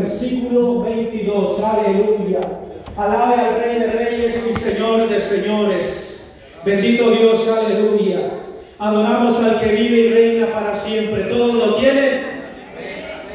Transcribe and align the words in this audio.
versículo 0.00 0.82
22. 0.82 1.62
Aleluya. 1.62 2.40
Alabe 2.96 3.34
al 3.34 3.60
Rey 3.60 3.78
de 3.78 3.86
Reyes 3.86 4.50
y 4.50 4.54
Señor 4.54 5.08
de 5.08 5.20
Señores. 5.20 6.32
Bendito 6.64 7.10
Dios, 7.10 7.48
aleluya. 7.48 8.30
Adoramos 8.78 9.42
al 9.42 9.60
que 9.60 9.66
vive 9.74 9.96
y 9.96 10.12
reina 10.12 10.46
para 10.52 10.74
siempre. 10.74 11.24
¿Todo 11.24 11.52
lo 11.52 11.74
tienes? 11.76 12.22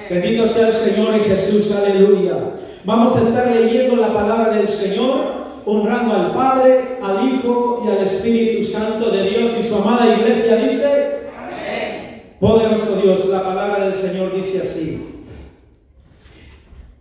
Bendito 0.09 0.47
sea 0.47 0.67
el 0.67 0.73
Señor 0.73 1.15
y 1.17 1.29
Jesús, 1.29 1.71
aleluya. 1.75 2.35
Vamos 2.83 3.15
a 3.15 3.21
estar 3.21 3.51
leyendo 3.51 3.95
la 3.97 4.13
palabra 4.13 4.55
del 4.55 4.69
Señor 4.69 5.39
honrando 5.65 6.15
al 6.15 6.33
Padre, 6.33 6.97
al 7.03 7.27
Hijo 7.27 7.83
y 7.85 7.89
al 7.89 8.03
Espíritu 8.03 8.63
Santo 8.71 9.11
de 9.11 9.29
Dios 9.29 9.51
y 9.59 9.67
su 9.67 9.75
amada 9.75 10.17
iglesia 10.17 10.55
dice, 10.55 11.29
Amén. 11.37 12.23
Poderoso 12.39 12.95
Dios, 13.03 13.25
la 13.27 13.43
palabra 13.43 13.89
del 13.89 13.95
Señor 13.95 14.35
dice 14.35 14.63
así. 14.67 15.18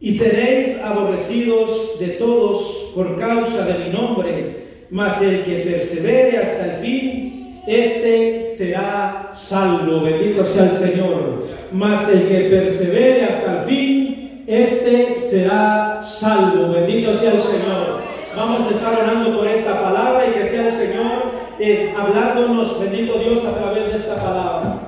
Y 0.01 0.17
seréis 0.17 0.81
aborrecidos 0.81 1.99
de 1.99 2.09
todos 2.11 2.93
por 2.95 3.19
causa 3.19 3.65
de 3.65 3.85
mi 3.85 3.91
nombre, 3.91 4.57
mas 4.91 5.21
el 5.21 5.43
que 5.43 5.57
persevere 5.57 6.39
hasta 6.39 6.77
el 6.77 6.83
fin, 6.83 7.63
este 7.67 8.55
será 8.57 9.33
salvo. 9.37 10.03
Bendito 10.03 10.45
sea 10.45 10.71
el 10.71 10.79
Señor. 10.79 11.49
Mas 11.73 12.09
el 12.09 12.29
que 12.29 12.49
persevere 12.49 13.25
hasta 13.25 13.63
el 13.63 13.69
fin, 13.69 14.45
este 14.47 15.21
será 15.21 16.01
salvo. 16.05 16.73
Bendito 16.73 17.13
sea 17.15 17.33
el 17.33 17.43
Señor. 17.43 18.01
Vamos 18.37 18.69
a 18.69 18.71
estar 18.71 19.03
orando 19.03 19.37
por 19.37 19.49
esta 19.49 19.83
palabra 19.83 20.29
y 20.29 20.33
que 20.33 20.49
sea 20.49 20.69
el 20.69 20.73
Señor 20.73 21.39
eh, 21.61 21.93
hablándonos, 21.97 22.79
bendito 22.81 23.19
Dios, 23.19 23.45
a 23.45 23.59
través 23.59 23.93
de 23.93 23.99
esta 23.99 24.15
palabra. 24.15 24.79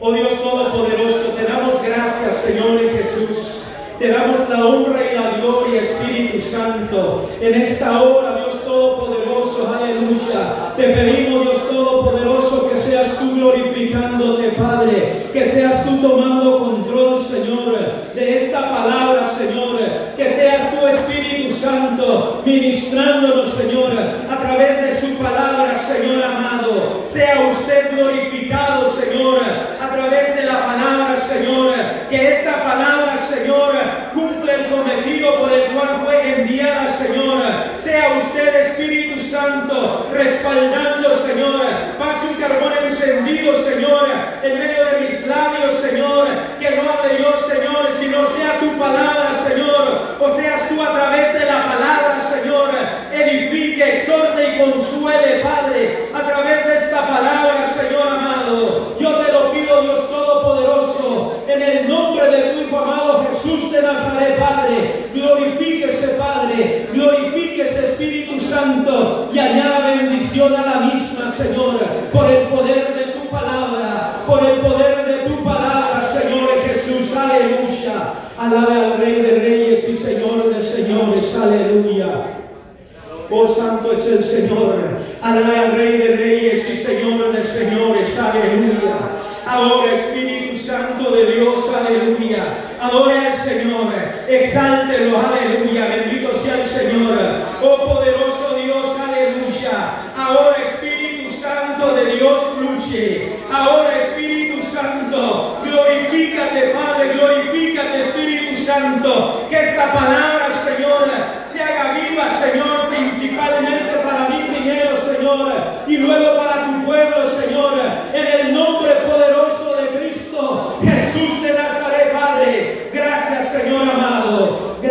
Oh 0.00 0.12
Dios 0.12 0.42
Todopoderoso, 0.42 1.34
te 1.36 1.44
damos 1.44 1.80
gracias, 1.82 2.36
Señor. 2.38 2.80
Te 4.04 4.10
damos 4.10 4.46
la 4.50 4.66
honra 4.66 5.00
y 5.00 5.14
la 5.14 5.38
gloria, 5.38 5.80
Espíritu 5.80 6.38
Santo. 6.38 7.26
En 7.40 7.54
esta 7.54 8.02
hora, 8.02 8.36
Dios 8.36 8.62
Todopoderoso, 8.62 9.74
aleluya. 9.74 10.74
Te 10.76 10.82
pedimos, 10.82 11.40
Dios 11.44 11.70
Todopoderoso, 11.70 12.68
que 12.68 12.76
seas 12.80 13.18
tú 13.18 13.34
glorificándote, 13.34 14.48
Padre. 14.58 15.10
Que 15.32 15.46
seas 15.46 15.86
tú 15.86 15.96
tomando 16.02 16.58
control, 16.58 17.18
Señor, 17.18 17.78
de 18.14 18.44
esta 18.44 18.60
palabra, 18.60 19.26
Señor. 19.26 19.78
Que 20.18 20.34
seas 20.34 20.78
tu 20.78 20.86
Espíritu 20.86 21.54
Santo 21.54 22.42
ministrándonos, 22.44 23.54
Señor, 23.54 23.90
a 24.30 24.36
través 24.36 24.82
de 24.82 25.00
su 25.00 25.14
palabra, 25.14 25.78
Señor 25.78 26.22
amado. 26.22 27.04
Sea 27.10 27.54
usted 27.58 27.96
glorificado, 27.96 28.92
Señor, 29.00 29.40
a 29.80 29.88
través 29.88 30.36
de 30.36 30.42
la 30.42 30.66
palabra, 30.66 31.16
Señor. 31.26 31.74
Que 32.10 32.32
esta 32.34 32.62
palabra, 32.62 33.18
Señor, 33.26 33.72
cumple 34.14 34.54
el 34.54 34.66
cometido 34.66 35.40
por 35.40 35.52
el 35.52 35.72
cual 35.72 36.02
fue 36.04 36.40
enviada, 36.40 36.90
Señor. 36.96 37.42
Sea 37.82 38.20
usted, 38.34 38.66
Espíritu 38.66 39.28
Santo, 39.28 40.08
respaldando, 40.12 41.16
Señor. 41.18 41.66
Pase 41.98 42.26
un 42.26 42.34
carbón 42.34 42.72
encendido, 42.84 43.62
Señor, 43.64 44.08
en 44.42 44.58
medio 44.58 44.73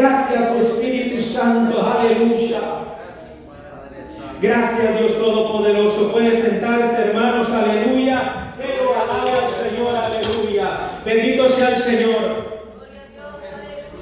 Gracias, 0.03 0.56
Espíritu 0.58 1.22
Santo. 1.22 1.81
Aleluya. 1.81 2.59
Gracias, 4.41 5.00
Dios 5.00 5.18
Todopoderoso. 5.18 6.12
Puede 6.12 6.41
sentarse, 6.41 7.02
hermanos. 7.09 7.50
Aleluya. 7.50 8.53
Pero 8.58 9.02
alabe 9.02 9.31
al 9.31 9.69
Señor. 9.69 9.96
Aleluya. 9.96 10.90
Bendito 11.06 11.50
sea 11.50 11.69
el 11.69 11.78
Señor. 11.78 12.53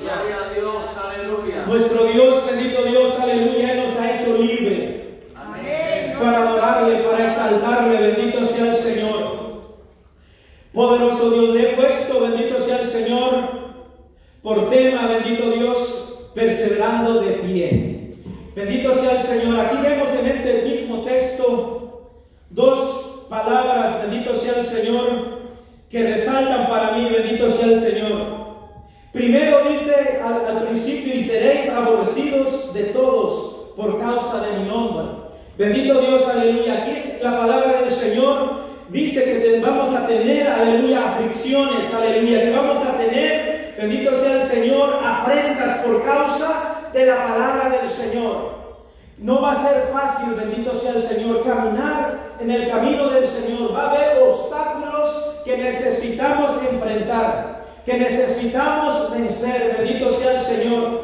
Gloria 0.02 0.38
a 0.44 0.54
Dios, 0.54 0.86
aleluya. 0.98 1.66
Nuestro 1.68 2.06
Dios, 2.06 2.46
bendito 2.50 2.84
Dios, 2.84 3.20
aleluya, 3.20 3.74
Él 3.74 3.84
nos 3.86 4.00
ha 4.00 4.20
hecho 4.20 4.38
libre 4.40 5.20
Amén. 5.36 6.16
para 6.20 6.50
adorarle, 6.50 7.04
para 7.04 7.28
exaltarle, 7.28 8.08
bendito 8.08 8.46
sea 8.48 8.72
el 8.72 8.78
Señor. 8.78 9.82
Poderoso 10.74 11.30
Dios, 11.30 11.56
le 11.56 11.72
he 11.72 11.76
puesto, 11.76 12.22
bendito 12.22 12.60
sea 12.62 12.82
el 12.82 12.88
Señor, 12.88 13.32
por 14.42 14.70
tema, 14.72 15.08
bendito 15.08 15.52
Dios, 15.52 16.30
perseverando 16.34 17.22
de 17.22 17.32
pie. 17.34 18.16
Bendito 18.56 18.96
sea 18.96 19.22
el 19.22 19.28
Señor. 19.28 19.60
Aquí 19.60 19.78
vemos 19.84 20.10
en 20.20 20.28
este 20.28 20.64
mismo 20.64 21.04
texto 21.04 22.10
dos 22.50 23.28
palabras, 23.30 24.02
bendito 24.02 24.36
sea 24.36 24.60
el 24.60 24.66
Señor, 24.66 25.06
que 25.90 26.04
resaltan 26.04 26.68
para 26.68 26.98
mí, 26.98 27.10
bendito 27.10 27.52
sea 27.52 27.68
el 27.68 27.80
Señor. 27.80 28.42
Primero 29.12 29.64
dice 29.70 30.22
al, 30.24 30.46
al, 30.46 30.68
principio, 30.68 31.14
y 31.14 31.26
seréis 31.26 31.70
aborrecidos 31.70 32.74
de 32.74 32.84
todos 32.86 33.74
por 33.76 34.00
causa 34.00 34.42
de 34.46 34.60
mi 34.60 34.70
nombre. 34.70 35.06
Bendito 35.58 36.00
Dios, 36.00 36.26
aleluya. 36.30 36.84
Aquí 36.84 37.22
la 37.22 37.40
palabra 37.40 37.82
del 37.82 37.92
Señor 37.92 38.62
dice 38.88 39.26
que 39.26 39.60
vamos 39.60 39.94
a 39.94 40.08
tener, 40.08 40.48
aleluya, 40.48 41.10
aflicciones, 41.10 41.94
aleluya, 41.94 42.42
que 42.42 42.52
vamos 42.52 42.78
a 42.88 42.98
tener, 42.98 43.76
bendito 43.78 44.16
sea 44.16 44.44
el 44.44 44.48
Señor, 44.48 45.02
afrentas 45.04 45.82
por 45.82 46.06
causa 46.06 46.90
de 46.94 47.06
la 47.06 47.18
palabra 47.18 47.82
del 47.82 47.90
Señor. 47.90 48.62
No 49.18 49.42
va 49.42 49.52
a 49.52 49.68
ser 49.68 49.90
fácil, 49.92 50.36
bendito 50.36 50.74
sea 50.74 50.94
el 50.94 51.02
Señor, 51.02 51.44
caminar 51.44 52.38
en 52.40 52.50
el 52.50 52.72
camino 52.72 53.10
del 53.10 53.28
Señor. 53.28 53.76
Va 53.76 53.88
a 53.88 53.92
haber 53.92 54.24
obstáculos 54.24 55.42
que 55.44 55.58
necesitamos 55.58 56.52
enfrentar 56.64 57.62
que 57.86 57.98
necesitamos 57.98 59.12
vencer, 59.12 59.76
bendito 59.78 60.12
sea 60.12 60.40
el 60.40 60.42
Señor. 60.42 61.02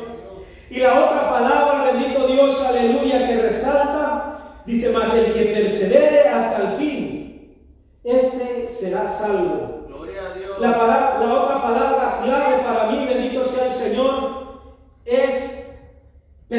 Y 0.69 0.79
la 0.79 1.05
otra 1.05 1.29
palabra, 1.29 1.91
bendito 1.91 2.27
Dios, 2.27 2.61
aleluya, 2.65 3.27
que 3.27 3.41
resalta, 3.41 4.61
dice 4.65 4.89
más, 4.89 5.13
el 5.13 5.33
que 5.33 5.43
persevere 5.45 6.27
hasta 6.27 6.61
el 6.61 6.77
fin, 6.77 7.57
este 8.03 8.69
será 8.73 9.11
salvo. 9.11 9.85
Gloria 9.87 10.31
a 10.31 10.37
Dios. 10.37 10.59
La, 10.59 10.77
palabra, 10.77 11.25
la 11.25 11.33
otra 11.33 11.61
palabra 11.61 12.19
clave 12.23 12.63
para 12.63 12.91
mí, 12.91 13.05
bendito 13.05 13.43
sea 13.45 13.67
el 13.67 13.73
Señor, 13.73 14.61
es 15.05 15.79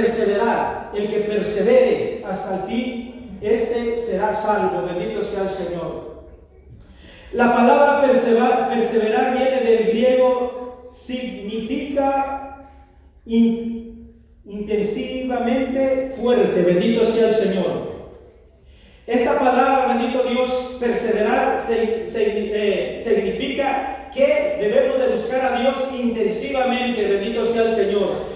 perseverar. 0.00 0.90
El 0.94 1.08
que 1.08 1.18
persevere 1.20 2.24
hasta 2.26 2.56
el 2.56 2.62
fin, 2.62 3.38
este 3.40 4.00
será 4.00 4.34
salvo. 4.34 4.86
Bendito 4.86 5.22
sea 5.22 5.42
el 5.42 5.50
Señor. 5.50 6.08
La 7.32 7.54
palabra 7.54 8.00
perseverar, 8.02 9.36
viene 9.36 9.60
del 9.60 9.88
griego, 9.88 10.90
significa 10.94 12.70
in, 13.26 14.14
intensivamente 14.46 16.14
fuerte, 16.18 16.62
bendito 16.62 17.04
sea 17.04 17.28
el 17.28 17.34
Señor. 17.34 17.88
Esta 19.06 19.38
palabra, 19.38 19.94
bendito 19.94 20.22
Dios, 20.22 20.78
perseverar 20.80 21.60
se, 21.60 22.06
se, 22.06 22.24
eh, 22.26 23.02
significa 23.02 24.07
que 24.18 24.58
debemos 24.60 24.98
de 24.98 25.08
buscar 25.08 25.54
a 25.54 25.60
Dios 25.60 25.76
intensivamente, 25.96 27.04
bendito 27.04 27.44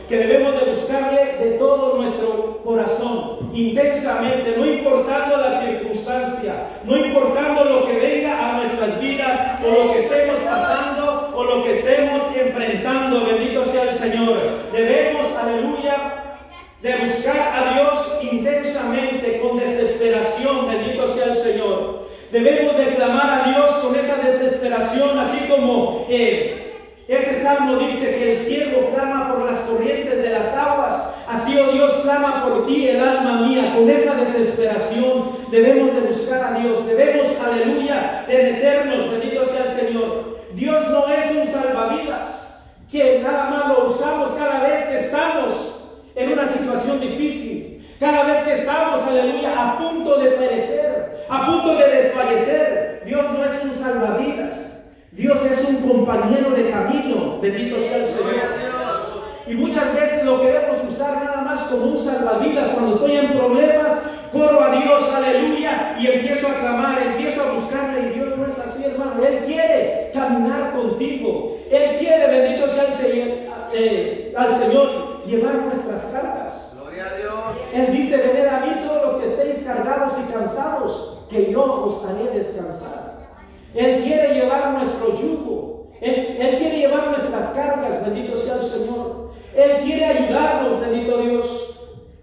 que 0.09 0.17
debemos 0.17 0.61
de 0.61 0.71
buscarle 0.71 1.37
de 1.41 1.59
todo 1.59 1.97
nuestro 1.97 2.61
corazón, 2.63 3.51
intensamente, 3.53 4.55
no 4.57 4.65
importando 4.67 5.39
la 5.39 5.61
circunstancia, 5.63 6.53
no 6.85 6.97
importando 6.97 7.65
lo 7.65 7.87
que 7.87 7.95
venga 7.95 8.51
a 8.51 8.59
nuestras 8.59 9.01
vidas 9.01 9.59
o 9.65 9.71
lo 9.71 9.93
que 9.93 10.01
estemos 10.01 10.39
pasando 10.41 11.33
o 11.35 11.45
lo 11.45 11.65
que 11.65 11.73
estemos 11.79 12.23
enfrentando. 12.37 13.25
Bendito 13.25 13.65
sea 13.65 13.83
el 13.85 13.95
Señor. 13.95 14.37
Debemos, 14.73 15.27
aleluya, 15.37 16.37
de 16.81 16.97
buscar 16.97 17.53
a 17.57 17.75
Dios 17.75 18.19
intensamente, 18.31 19.41
con 19.41 19.59
desesperación, 19.59 20.69
bendito 20.69 21.09
sea 21.09 21.33
el 21.33 21.37
Señor. 21.37 22.02
Debemos 22.33 22.79
de 22.79 22.95
clamar 22.95 23.43
a 23.43 23.51
Dios 23.51 23.71
con 23.73 23.95
esa 23.95 24.17
desesperación, 24.17 25.19
así 25.19 25.51
como 25.51 26.07
eh, 26.09 26.81
ese 27.07 27.43
salmo 27.43 27.77
dice 27.77 28.17
que 28.17 28.33
el 28.33 28.39
siervo 28.39 28.91
clama 28.95 29.35
por 29.35 29.53
las 29.53 29.59
corrientes 29.61 30.23
de 30.23 30.31
las 30.31 30.57
aguas, 30.57 31.11
así 31.29 31.59
oh 31.59 31.73
Dios 31.73 31.93
clama 32.03 32.43
por 32.43 32.67
ti 32.67 32.89
el 32.89 33.07
alma 33.07 33.43
mía, 33.43 33.75
con 33.77 33.91
esa 33.91 34.15
desesperación 34.15 35.33
debemos 35.51 35.95
de 35.95 36.01
buscar 36.01 36.55
a 36.55 36.59
Dios, 36.59 36.87
debemos, 36.87 37.27
aleluya, 37.39 38.25
de 38.27 38.53
meternos, 38.53 39.11
bendito 39.11 39.45
sea 39.45 39.75
el 39.75 39.87
Señor. 39.87 40.39
Dios 40.55 40.89
no 40.89 41.13
es 41.13 41.37
un 41.37 41.53
salvavidas, 41.53 42.63
que 42.91 43.19
nada 43.19 43.51
más 43.51 43.69
lo 43.69 43.89
usamos 43.89 44.31
cada 44.39 44.67
vez 44.67 44.87
que 44.87 45.01
estamos 45.01 45.85
en 46.15 46.33
una 46.33 46.49
situación 46.49 46.99
difícil. 46.99 47.87
Cada 48.01 48.25
vez 48.25 48.43
que 48.43 48.55
estamos, 48.55 49.03
aleluya, 49.03 49.53
a 49.55 49.79
punto 49.79 50.17
de 50.19 50.31
perecer, 50.31 50.92
a 51.33 51.47
punto 51.47 51.77
de 51.77 51.89
desfallecer, 51.89 53.03
Dios 53.07 53.27
no 53.33 53.45
es 53.45 53.65
un 53.65 53.83
salvavidas. 53.83 54.83
Dios 55.13 55.43
es 55.45 55.69
un 55.69 55.89
compañero 55.89 56.51
de 56.51 56.71
camino. 56.71 57.39
Bendito 57.41 57.81
sea 57.81 57.97
el 57.97 58.11
Señor. 58.11 58.73
Y 59.47 59.55
muchas 59.55 59.95
veces 59.95 60.25
lo 60.25 60.43
queremos 60.43 60.77
usar 60.91 61.25
nada 61.25 61.41
más 61.41 61.61
como 61.63 61.85
un 61.87 61.99
salvavidas. 61.99 62.69
Cuando 62.71 62.97
estoy 62.97 63.17
en 63.17 63.33
problemas, 63.33 63.93
corro 64.31 64.63
a 64.63 64.77
Dios, 64.77 65.15
aleluya, 65.15 65.97
y 65.99 66.07
empiezo 66.07 66.49
a 66.49 66.61
clamar, 66.61 67.03
empiezo 67.03 67.43
a 67.43 67.53
buscarle. 67.53 68.09
Y 68.09 68.15
Dios 68.19 68.37
no 68.37 68.47
es 68.47 68.59
así, 68.59 68.85
hermano. 68.85 69.25
Él 69.25 69.39
quiere 69.47 70.11
caminar 70.13 70.73
contigo. 70.73 71.59
Él 71.71 71.97
quiere, 71.99 72.27
bendito 72.27 72.69
sea 72.69 72.85
el 72.85 72.93
Señor, 72.93 73.29
eh, 73.73 74.35
al 74.37 74.59
Señor 74.59 75.25
llevar 75.25 75.55
nuestras 75.55 76.03
cargas. 76.13 76.73
Gloria 76.75 77.07
a 77.07 77.17
Dios. 77.17 77.57
Él 77.73 77.93
dice, 77.93 78.17
venid 78.19 78.47
a 78.47 78.61
mí 78.61 78.87
todos 78.87 79.03
los 79.03 79.23
que 79.23 79.29
estéis 79.29 79.67
cargados 79.67 80.13
y 80.19 80.33
cansados, 80.33 81.12
que 81.33 81.51
yo 81.51 81.65
os 81.65 82.05
haré 82.05 82.39
descansar. 82.39 83.23
Él 83.75 84.03
quiere 84.05 84.35
llevar 84.35 84.75
nuestro 84.75 85.19
yugo. 85.19 85.89
Él, 86.01 86.37
quiere 86.59 86.79
llevar 86.79 87.11
nuestras 87.11 87.51
cargas, 87.55 88.05
bendito 88.05 88.37
sea 88.37 88.57
el 88.57 88.65
Señor. 88.65 89.31
Él 89.57 89.71
quiere 89.83 90.05
ayudarnos, 90.05 90.81
bendito 90.81 91.19
Dios. 91.19 91.79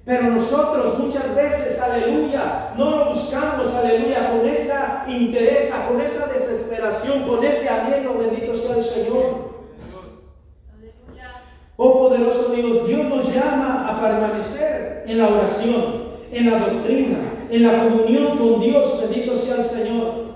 Pero 0.05 0.23
nosotros 0.23 0.99
muchas 0.99 1.35
veces, 1.35 1.79
aleluya, 1.79 2.73
no 2.77 2.89
lo 2.89 3.13
buscamos, 3.13 3.73
aleluya, 3.73 4.31
con 4.31 4.47
esa 4.47 5.05
interés, 5.07 5.71
con 5.87 6.01
esa 6.01 6.27
desesperación, 6.27 7.23
con 7.23 7.43
ese 7.43 7.67
anhelo, 7.67 8.17
bendito 8.17 8.53
sea 8.55 8.77
el 8.77 8.83
Señor. 8.83 9.49
Oh 11.77 11.99
poderoso 11.99 12.51
Dios, 12.51 12.87
Dios 12.87 13.05
nos 13.05 13.33
llama 13.33 13.87
a 13.87 14.01
permanecer 14.01 15.05
en 15.07 15.17
la 15.17 15.29
oración, 15.29 16.09
en 16.31 16.51
la 16.51 16.59
doctrina, 16.59 17.38
en 17.49 17.63
la 17.63 17.83
comunión 17.83 18.37
con 18.37 18.59
Dios, 18.59 19.01
bendito 19.01 19.35
sea 19.35 19.57
el 19.57 19.65
Señor. 19.65 20.29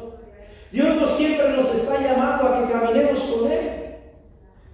Dios 0.72 0.96
no 0.96 1.08
siempre 1.08 1.50
nos 1.50 1.74
está 1.74 2.02
llamando 2.02 2.48
a 2.48 2.60
que 2.60 2.74
caminemos 2.74 3.20
con 3.20 3.52
Él. 3.52 3.96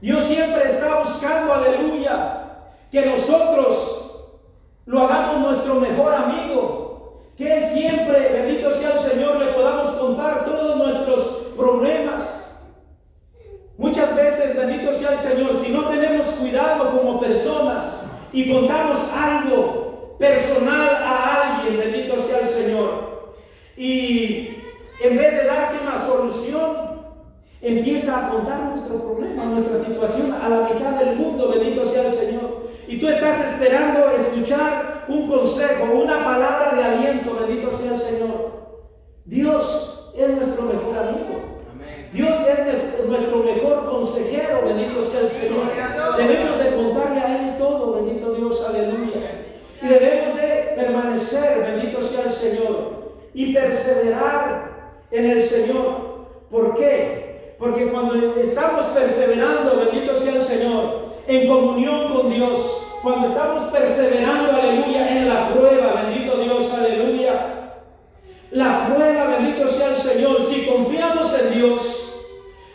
Dios 0.02 0.24
siempre 0.26 0.70
está 0.70 1.00
buscando, 1.00 1.54
aleluya, 1.54 2.44
que 2.92 3.06
nosotros 3.06 4.32
lo 4.86 5.00
hagamos 5.02 5.42
nuestro 5.42 5.76
mejor 5.76 6.14
amigo. 6.14 7.24
Que 7.38 7.58
Él 7.58 7.70
siempre, 7.74 8.30
bendito 8.34 8.72
sea 8.72 8.92
el 8.94 9.10
Señor, 9.10 9.38
le 9.38 9.54
podamos 9.54 9.98
contar 9.98 10.46
todos 10.46 10.78
nuestros 10.78 11.26
problemas, 11.58 12.40
Muchas 13.80 14.14
veces, 14.14 14.58
bendito 14.58 14.94
sea 14.94 15.14
el 15.14 15.20
Señor, 15.20 15.52
si 15.64 15.72
no 15.72 15.88
tenemos 15.88 16.26
cuidado 16.26 16.98
como 16.98 17.18
personas 17.18 18.08
y 18.34 18.52
contamos 18.52 19.00
algo 19.14 19.89
personal 20.20 20.90
a 21.02 21.58
alguien, 21.58 21.80
bendito 21.80 22.22
sea 22.22 22.40
el 22.42 22.50
Señor, 22.50 23.34
y 23.78 24.58
en 25.02 25.18
vez 25.18 25.32
de 25.32 25.46
darte 25.46 25.78
una 25.82 25.98
solución, 26.06 27.00
empieza 27.62 28.28
a 28.28 28.30
contar 28.30 28.60
nuestro 28.76 29.02
problema, 29.02 29.46
nuestra 29.46 29.84
situación 29.86 30.34
a 30.34 30.50
la 30.50 30.70
mitad 30.70 31.00
del 31.00 31.16
mundo, 31.16 31.50
bendito 31.50 31.86
sea 31.86 32.08
el 32.08 32.14
Señor. 32.14 32.70
Y 32.88 33.00
tú 33.00 33.08
estás 33.08 33.54
esperando 33.54 34.10
escuchar 34.12 35.06
un 35.08 35.30
consejo, 35.30 35.86
una 35.94 36.24
palabra 36.24 36.74
de 36.76 36.84
aliento, 36.84 37.36
bendito 37.36 37.72
sea 37.78 37.94
el 37.96 38.02
Señor. 38.02 38.52
Dios 39.26 40.12
es 40.18 40.30
nuestro 40.30 40.64
mejor 40.64 40.98
amigo. 40.98 41.40
Dios 42.12 42.38
es 42.48 43.08
nuestro 43.08 43.44
mejor 43.44 43.86
consejero, 43.90 44.66
bendito 44.66 45.02
sea 45.02 45.22
el 45.22 45.30
Señor. 45.30 45.64
Debemos 46.18 46.60
de 46.64 46.76
contarle 46.76 47.20
a 47.22 47.36
Él 47.36 47.49
Señor, 52.40 53.14
y 53.34 53.54
perseverar 53.54 54.94
en 55.12 55.26
el 55.26 55.44
Señor. 55.44 56.28
¿Por 56.50 56.76
qué? 56.78 57.56
Porque 57.60 57.90
cuando 57.90 58.40
estamos 58.40 58.86
perseverando, 58.88 59.76
bendito 59.76 60.16
sea 60.16 60.36
el 60.36 60.44
Señor, 60.44 61.10
en 61.28 61.48
comunión 61.48 62.14
con 62.14 62.34
Dios, 62.34 62.88
cuando 63.04 63.28
estamos 63.28 63.72
perseverando, 63.72 64.54
aleluya, 64.54 65.18
en 65.18 65.30
la 65.30 65.54
prueba, 65.54 66.02
bendito 66.04 66.38
Dios, 66.38 66.74
aleluya, 66.74 67.82
la 68.52 68.88
prueba, 68.88 69.38
bendito 69.38 69.68
sea 69.68 69.96
el 69.96 70.02
Señor, 70.02 70.42
si 70.44 70.66
confiamos 70.66 71.40
en 71.42 71.54
Dios, 71.54 72.00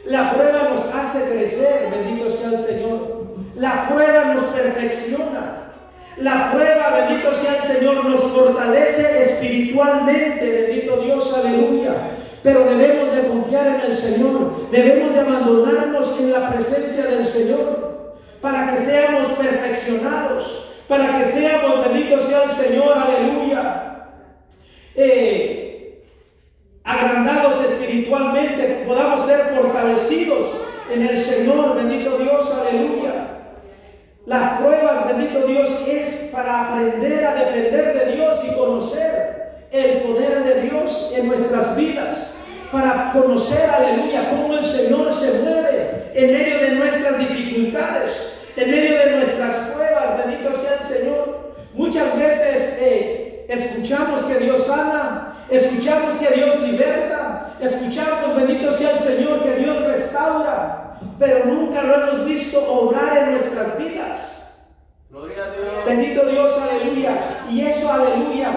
la 0.04 0.34
prueba 0.34 0.68
nos 0.70 0.94
hace 0.94 1.30
crecer, 1.30 1.90
bendito 1.90 2.28
sea 2.30 2.50
el 2.50 2.58
Señor. 2.58 3.24
La 3.56 3.88
prueba 3.88 4.34
nos 4.34 4.44
perfecciona. 4.46 5.63
La 6.18 6.52
prueba, 6.52 6.90
bendito 6.90 7.34
sea 7.34 7.56
el 7.56 7.74
Señor, 7.74 8.04
nos 8.04 8.22
fortalece 8.22 9.32
espiritualmente, 9.32 10.66
bendito 10.68 10.96
Dios, 10.98 11.34
aleluya. 11.36 11.94
Pero 12.42 12.64
debemos 12.66 13.16
de 13.16 13.28
confiar 13.28 13.66
en 13.66 13.80
el 13.80 13.96
Señor, 13.96 14.70
debemos 14.70 15.12
de 15.12 15.20
abandonarnos 15.20 16.20
en 16.20 16.32
la 16.32 16.50
presencia 16.50 17.06
del 17.06 17.26
Señor 17.26 18.14
para 18.40 18.74
que 18.74 18.82
seamos 18.82 19.28
perfeccionados, 19.32 20.70
para 20.86 21.18
que 21.18 21.32
seamos, 21.32 21.84
bendito 21.88 22.20
sea 22.20 22.44
el 22.44 22.50
Señor, 22.50 22.96
aleluya. 22.96 24.10
Eh, 24.94 26.04
agrandados 26.84 27.60
espiritualmente, 27.64 28.84
podamos 28.86 29.26
ser 29.26 29.40
fortalecidos 29.56 30.50
en 30.92 31.08
el 31.08 31.18
Señor, 31.18 31.74
bendito 31.74 32.18
Dios, 32.18 32.52
aleluya. 32.52 33.23
Las 34.26 34.60
pruebas, 34.60 35.06
bendito 35.08 35.46
Dios, 35.46 35.86
es 35.86 36.30
para 36.32 36.68
aprender 36.68 37.24
a 37.26 37.34
depender 37.34 37.94
de 37.94 38.12
Dios 38.14 38.40
y 38.44 38.54
conocer 38.54 39.66
el 39.70 39.98
poder 39.98 40.44
de 40.44 40.62
Dios 40.62 41.12
en 41.16 41.28
nuestras 41.28 41.76
vidas. 41.76 42.34
Para 42.72 43.12
conocer, 43.12 43.68
aleluya, 43.70 44.30
cómo 44.30 44.56
el 44.56 44.64
Señor 44.64 45.12
se 45.12 45.42
mueve 45.42 46.10
en 46.14 46.32
medio 46.32 46.58
de 46.58 46.70
nuestras 46.72 47.18
dificultades, 47.18 48.46
en 48.56 48.70
medio 48.70 48.98
de 48.98 49.10
nuestras 49.16 49.68
pruebas, 49.68 50.18
bendito 50.18 50.52
sea 50.60 50.78
el 50.80 50.96
Señor. 50.96 51.54
Muchas 51.74 52.18
veces 52.18 52.78
eh, 52.80 53.46
escuchamos 53.48 54.24
que 54.24 54.38
Dios 54.38 54.68
ama, 54.70 55.34
Escuchamos 55.48 56.16
que 56.18 56.34
Dios 56.34 56.62
liberta. 56.62 57.54
Escuchamos, 57.60 58.36
bendito 58.36 58.72
sea 58.72 58.90
el 58.92 58.98
Señor, 58.98 59.42
que 59.42 59.56
Dios 59.56 59.84
restaura. 59.84 60.98
Pero 61.18 61.44
nunca 61.46 61.82
lo 61.82 61.94
hemos 61.94 62.26
visto 62.26 62.60
obrar 62.66 63.18
en 63.18 63.30
nuestras 63.32 63.78
vidas. 63.78 64.64
Gloria 65.10 65.44
a 65.44 65.50
Dios. 65.50 65.84
Bendito 65.86 66.26
Dios, 66.26 66.52
aleluya. 66.60 67.44
Y 67.50 67.60
eso, 67.60 67.92
aleluya. 67.92 68.50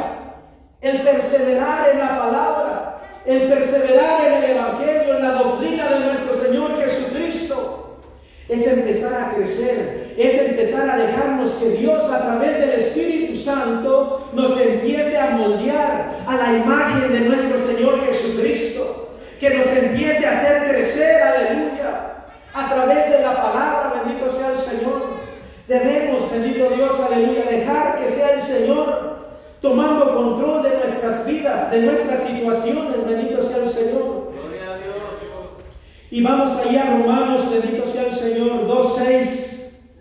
El 0.82 1.02
perseverar 1.02 1.90
en 1.90 2.00
la 2.00 2.18
palabra. 2.18 3.00
El 3.26 3.50
perseverar 3.50 4.26
en 4.26 4.34
el 4.44 4.52
Evangelio, 4.52 5.18
en 5.18 5.22
la 5.22 5.32
doctrina 5.34 5.90
de 5.90 6.00
nuestro 6.00 6.34
Señor 6.36 6.82
Jesucristo. 6.82 8.00
Es 8.50 8.66
empezar 8.68 9.14
a 9.22 9.36
crecer. 9.36 10.14
Es 10.18 10.42
empezar 10.50 10.90
a 10.90 10.98
dejarnos 10.98 11.52
que 11.52 11.70
Dios 11.72 12.04
a 12.06 12.22
través 12.26 12.60
del 12.60 12.70
Espíritu 12.72 13.36
Santo 13.38 14.30
nos 14.34 14.60
empiece 14.60 15.18
a 15.18 15.32
moldear 15.32 16.24
a 16.28 16.36
la 16.36 16.58
imagen 16.58 17.14
de 17.14 17.20
nuestro 17.30 17.60
Señor 17.68 18.02
Jesucristo, 18.06 19.16
que 19.40 19.52
nos 19.52 19.68
empiece 19.68 20.26
a 20.26 20.32
hacer 20.40 20.70
crecer, 20.70 21.22
aleluya, 21.22 22.26
a 22.54 22.70
través 22.74 23.10
de 23.12 23.22
la 23.22 23.36
palabra, 23.36 24.02
bendito 24.04 24.32
sea 24.32 24.54
el 24.54 24.60
Señor. 24.60 25.18
Debemos, 25.68 26.32
bendito 26.32 26.70
Dios, 26.70 27.00
aleluya, 27.00 27.44
dejar 27.44 28.00
que 28.04 28.10
sea 28.12 28.34
el 28.36 28.42
Señor 28.42 29.28
tomando 29.62 30.14
control 30.16 30.64
de 30.64 30.78
nuestras 30.80 31.26
vidas, 31.28 31.72
de 31.72 31.82
nuestras 31.84 32.22
situaciones, 32.24 33.06
bendito 33.08 33.42
sea 33.42 33.64
el 33.64 33.70
Señor. 33.70 34.32
Gloria 34.34 34.74
a 34.74 34.78
Dios. 34.78 34.96
Y 36.10 36.24
vamos 36.24 36.58
allá, 36.66 36.98
Romanos, 36.98 37.44
bendito 37.52 37.88
sea 37.92 38.08
el 38.08 38.16
Señor, 38.16 38.68
2.6. 38.68 39.44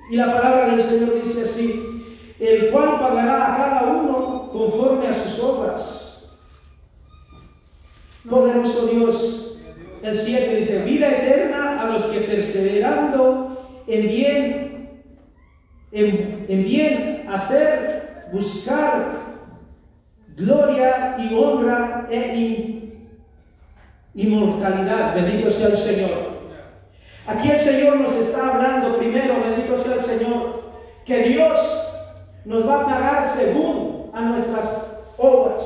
Y 0.08 0.16
la 0.16 0.26
palabra 0.40 0.68
del 0.76 0.82
Señor 0.82 1.20
dice 1.22 1.36
el 2.38 2.70
cual 2.70 3.00
pagará 3.00 3.54
a 3.54 3.56
cada 3.56 3.92
uno 3.92 4.50
conforme 4.52 5.08
a 5.08 5.24
sus 5.24 5.42
obras. 5.42 6.22
Poderoso 8.28 8.86
Dios, 8.86 9.58
el 10.02 10.18
7 10.18 10.56
dice, 10.56 10.82
vida 10.84 11.08
eterna 11.08 11.80
a 11.82 11.86
los 11.92 12.04
que 12.06 12.20
perseverando 12.20 13.82
en 13.86 14.08
bien, 14.08 15.02
en, 15.92 16.46
en 16.48 16.64
bien 16.64 17.26
hacer, 17.28 18.26
buscar 18.32 19.26
gloria 20.36 21.16
y 21.18 21.34
honra 21.34 22.08
e 22.10 22.36
in- 22.36 23.08
Bendito 24.68 25.48
sea 25.48 25.68
el 25.68 25.78
Señor. 25.78 26.36
Aquí 27.26 27.50
el 27.50 27.60
Señor 27.60 27.96
nos 28.00 28.14
está 28.14 28.54
hablando 28.54 28.98
primero, 28.98 29.36
bendito 29.40 29.78
sea 29.78 29.94
el 29.94 30.04
Señor, 30.04 30.62
que 31.04 31.22
Dios 31.22 31.56
nos 32.44 32.68
va 32.68 32.82
a 32.82 32.86
pagar 32.86 33.32
según 33.36 34.10
a 34.12 34.20
nuestras 34.22 34.64
obras, 35.18 35.62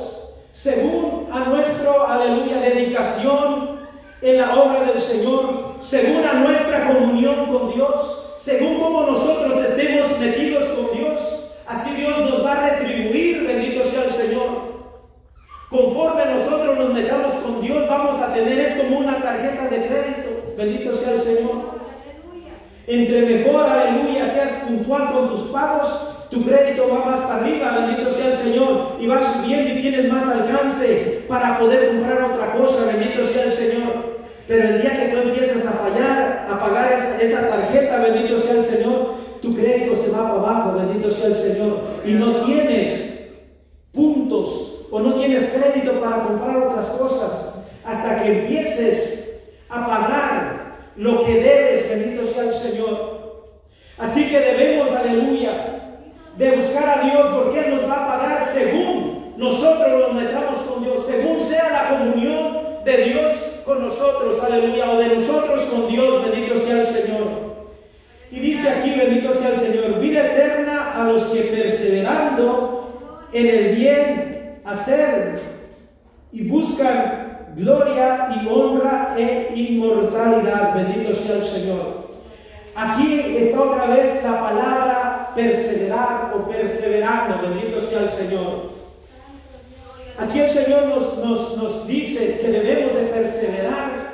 según 0.53 1.29
a 1.31 1.39
nuestro, 1.49 2.07
aleluya, 2.07 2.57
dedicación 2.57 3.79
en 4.21 4.37
la 4.37 4.53
obra 4.53 4.83
del 4.91 5.01
Señor, 5.01 5.75
según 5.81 6.23
a 6.23 6.33
nuestra 6.33 6.87
comunión 6.87 7.47
con 7.47 7.73
Dios, 7.73 8.37
según 8.39 8.79
como 8.79 9.03
nosotros 9.03 9.65
estemos 9.65 10.19
metidos 10.19 10.69
con 10.69 10.97
Dios, 10.97 11.51
así 11.67 11.91
Dios 11.95 12.19
nos 12.29 12.45
va 12.45 12.53
a 12.53 12.69
retribuir, 12.69 13.47
bendito. 13.47 13.80
Conforme 15.71 16.25
nosotros 16.25 16.77
nos 16.77 16.93
metamos 16.93 17.33
con 17.35 17.61
Dios, 17.61 17.87
vamos 17.87 18.21
a 18.21 18.33
tener, 18.33 18.59
es 18.59 18.73
como 18.73 18.99
una 18.99 19.21
tarjeta 19.21 19.69
de 19.69 19.87
crédito. 19.87 20.53
Bendito 20.57 20.93
sea 20.93 21.13
el 21.13 21.21
Señor. 21.21 21.79
Entre 22.87 23.21
mejor, 23.21 23.69
aleluya, 23.69 24.27
seas 24.33 24.63
puntual 24.67 25.13
con 25.13 25.29
tus 25.29 25.49
pagos, 25.49 26.27
tu 26.29 26.43
crédito 26.43 26.89
va 26.89 27.05
más 27.05 27.19
para 27.21 27.35
arriba, 27.35 27.85
bendito 27.85 28.09
sea 28.09 28.31
el 28.31 28.37
Señor, 28.37 28.97
y 28.99 29.07
vas 29.07 29.33
subiendo 29.37 29.73
y 29.73 29.81
tienes 29.81 30.11
más 30.11 30.27
alcance 30.27 31.23
para 31.29 31.57
poder 31.57 31.87
comprar 31.87 32.21
otra 32.21 32.51
cosa, 32.51 32.87
bendito 32.87 33.23
sea 33.23 33.45
el 33.45 33.53
Señor. 33.53 34.21
Pero 34.49 34.67
el 34.67 34.81
día 34.81 34.99
que 34.99 35.07
tú 35.07 35.17
empiezas 35.19 35.65
a 35.65 35.71
fallar, 35.71 36.47
a 36.51 36.59
pagar 36.59 36.91
esa, 36.91 37.21
esa 37.21 37.47
tarjeta, 37.47 37.97
bendito 37.99 38.37
sea 38.37 38.55
el 38.55 38.65
Señor, 38.65 39.13
tu 39.41 39.55
crédito 39.55 39.95
se 39.95 40.11
va 40.11 40.17
para 40.17 40.33
abajo, 40.33 40.79
bendito 40.79 41.09
sea 41.09 41.27
el 41.27 41.35
Señor, 41.35 41.79
y 42.05 42.11
no 42.11 42.43
tienes 42.43 43.29
puntos 43.93 44.70
o 44.91 44.99
no 44.99 45.13
tienes 45.13 45.51
crédito 45.53 45.99
para 46.01 46.23
comprar 46.23 46.57
otras 46.57 46.85
cosas 46.87 47.63
hasta 47.85 48.21
que 48.21 48.39
empieces 48.39 49.41
a 49.69 49.87
pagar 49.87 50.61
lo 50.97 51.25
que 51.25 51.35
debes, 51.35 51.89
bendito 51.89 52.25
sea 52.25 52.43
el 52.43 52.53
Señor. 52.53 53.47
Así 53.97 54.29
que 54.29 54.39
debemos, 54.39 54.91
aleluya, 54.91 55.81
de 56.37 56.51
buscar 56.57 56.99
a 56.99 57.03
Dios 57.03 57.27
porque 57.33 57.59
Él 57.59 57.75
nos 57.75 57.89
va 57.89 58.03
a 58.03 58.19
pagar 58.19 58.45
según 58.45 59.33
nosotros 59.37 59.99
nos 59.99 60.13
metamos 60.13 60.57
con 60.57 60.83
Dios, 60.83 61.05
según 61.07 61.39
sea 61.41 61.69
la 61.71 61.97
comunión 61.97 62.83
de 62.85 62.97
Dios 62.97 63.31
con 63.65 63.81
nosotros, 63.81 64.43
aleluya, 64.43 64.91
o 64.91 64.97
de 64.97 65.15
nosotros 65.15 65.61
con 65.61 65.87
Dios, 65.87 66.25
bendito 66.29 66.59
sea 66.59 66.81
el 66.81 66.87
Señor. 66.87 67.27
Y 68.29 68.39
dice 68.39 68.69
aquí, 68.69 68.91
bendito 68.91 69.33
sea 69.33 69.49
el 69.49 69.59
Señor, 69.59 69.99
vida 69.99 70.25
eterna 70.25 70.93
a 70.95 71.03
los 71.05 71.23
que 71.23 71.41
perseverando 71.41 73.27
en 73.33 73.47
el 73.47 73.75
bien 73.75 74.40
hacer 74.65 75.41
y 76.31 76.47
buscan 76.49 77.53
gloria 77.55 78.29
y 78.41 78.47
honra 78.47 79.15
e 79.17 79.51
inmortalidad. 79.55 80.75
Bendito 80.75 81.15
sea 81.15 81.37
el 81.37 81.45
Señor. 81.45 82.01
Aquí 82.75 83.37
está 83.37 83.61
otra 83.61 83.85
vez 83.87 84.23
la 84.23 84.39
palabra 84.39 85.31
perseverar 85.35 86.33
o 86.35 86.49
perseverando. 86.49 87.49
Bendito 87.49 87.81
sea 87.81 88.01
el 88.01 88.09
Señor. 88.09 88.71
Aquí 90.17 90.39
el 90.39 90.49
Señor 90.49 90.85
nos, 90.85 91.17
nos, 91.17 91.57
nos 91.57 91.87
dice 91.87 92.39
que 92.39 92.47
debemos 92.47 92.95
de 92.95 93.07
perseverar 93.07 94.11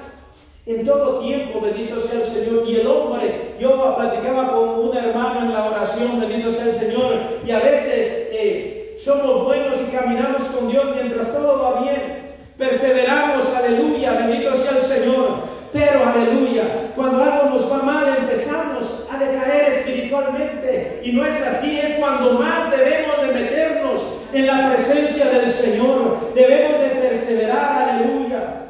en 0.66 0.86
todo 0.86 1.20
tiempo, 1.20 1.62
bendito 1.62 2.00
sea 2.02 2.26
el 2.26 2.28
Señor. 2.28 2.64
Y 2.68 2.76
el 2.76 2.88
hombre, 2.88 3.56
yo 3.60 3.96
platicaba 3.96 4.52
con 4.52 4.80
un 4.80 4.98
hermano 4.98 5.46
en 5.46 5.54
la 5.54 5.70
oración, 5.70 6.20
bendito 6.20 6.52
sea 6.52 6.66
el 6.66 6.76
Señor, 6.76 7.14
y 7.46 7.52
a 7.52 7.60
veces 7.60 8.30
eh, 8.34 8.87
somos 9.04 9.46
buenos 9.46 9.78
y 9.82 9.96
caminamos 9.96 10.44
con 10.44 10.70
Dios 10.70 10.86
mientras 10.96 11.32
todo 11.32 11.62
va 11.62 11.82
bien. 11.82 12.28
Perseveramos, 12.58 13.56
aleluya, 13.56 14.14
bendito 14.14 14.56
sea 14.56 14.80
el 14.80 14.84
Señor. 14.84 15.58
Pero, 15.72 16.06
aleluya, 16.06 16.64
cuando 16.96 17.24
algo 17.24 17.50
nos 17.52 17.72
va 17.72 17.84
mal 17.84 18.18
empezamos 18.18 19.08
a 19.12 19.20
decaer 19.20 19.74
espiritualmente. 19.74 21.02
Y 21.04 21.12
no 21.12 21.26
es 21.26 21.42
así, 21.46 21.80
es 21.80 22.00
cuando 22.00 22.34
más 22.34 22.72
debemos 22.72 23.22
de 23.22 23.34
meternos 23.34 24.20
en 24.34 24.48
la 24.48 24.74
presencia 24.74 25.30
del 25.30 25.52
Señor. 25.52 26.32
Debemos 26.34 26.82
de 26.82 26.90
perseverar, 26.90 27.90
aleluya. 27.90 28.67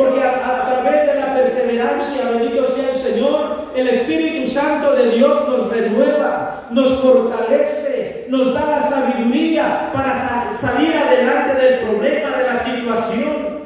Porque 0.00 0.22
a, 0.22 0.30
a 0.30 0.66
través 0.82 1.06
de 1.06 1.14
la 1.20 1.34
perseverancia, 1.34 2.30
bendito 2.30 2.66
sea 2.68 2.90
el 2.90 2.98
Señor, 2.98 3.56
el 3.76 3.88
Espíritu 3.88 4.48
Santo 4.50 4.92
de 4.94 5.10
Dios 5.10 5.46
nos 5.48 5.70
renueva, 5.70 6.64
nos 6.70 7.00
fortalece, 7.00 8.24
nos 8.28 8.54
da 8.54 8.66
la 8.66 8.82
sabiduría 8.82 9.90
para 9.92 10.14
sa- 10.14 10.52
salir 10.58 10.96
adelante 10.96 11.62
del 11.62 11.80
problema, 11.80 12.30
de 12.36 12.44
la 12.44 12.64
situación. 12.64 13.60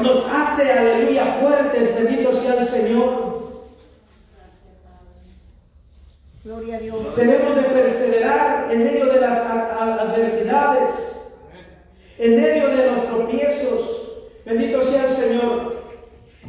Nos 0.00 0.24
hace, 0.32 0.70
aleluya, 0.72 1.36
fuertes, 1.40 1.96
bendito 1.96 2.32
sea 2.32 2.54
el 2.60 2.66
Señor. 2.66 3.34
Gloria 6.44 6.76
a 6.76 6.78
Dios. 6.80 7.14
Tenemos 7.16 7.56
de 7.56 7.62
perseverar 7.62 8.68
en 8.70 8.84
medio 8.84 9.06
de 9.06 9.20
las 9.20 9.38
adversidades, 9.48 10.90
en 12.18 12.40
medio 12.40 12.68
de 12.68 12.86
los 12.92 13.06
tropiezos. 13.06 13.93
Bendito 14.44 14.82
sea 14.82 15.06
el 15.06 15.14
Señor. 15.14 15.84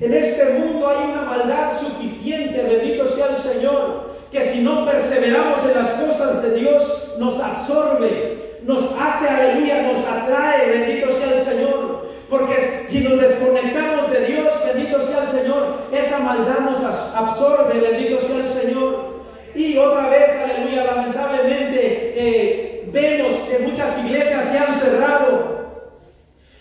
En 0.02 0.14
este 0.14 0.60
mundo 0.60 0.90
hay 0.90 1.12
una 1.12 1.22
maldad 1.22 1.80
suficiente, 1.80 2.62
bendito 2.62 3.08
sea 3.08 3.28
el 3.38 3.42
Señor, 3.42 4.16
que 4.32 4.52
si 4.52 4.62
no 4.62 4.86
perseveramos 4.86 5.62
en 5.64 5.82
las 5.82 5.92
cosas 5.92 6.44
de 6.44 6.60
Dios, 6.60 7.16
nos 7.18 7.40
absorbe, 7.40 8.60
nos 8.64 8.82
hace 9.00 9.30
aleluya, 9.30 9.84
nos 9.84 10.06
atrae, 10.06 10.72
bendito 10.72 11.12
sea 11.14 11.40
el 11.40 11.46
Señor. 11.46 12.10
Porque 12.30 12.86
si 12.90 13.00
nos 13.00 13.22
desconectamos 13.22 14.12
de 14.12 14.25
Dios, 14.25 14.48
bendito 14.66 15.02
sea 15.02 15.24
el 15.24 15.40
Señor, 15.40 15.78
esa 15.94 16.20
maldad 16.20 16.60
nos 16.60 16.84
absorbe, 16.84 17.80
bendito 17.80 18.20
sea 18.20 18.38
el 18.38 18.52
Señor. 18.52 19.16
Y 19.56 19.78
otra 19.78 20.10
vez, 20.10 20.32
aleluya, 20.44 20.84
lamentablemente 20.84 22.14
eh, 22.18 22.90
vemos 22.92 23.36
que 23.50 23.60
muchas 23.60 23.98
iglesias 24.04 24.50
se 24.52 24.58
han 24.58 24.74
cerrado. 24.74 25.56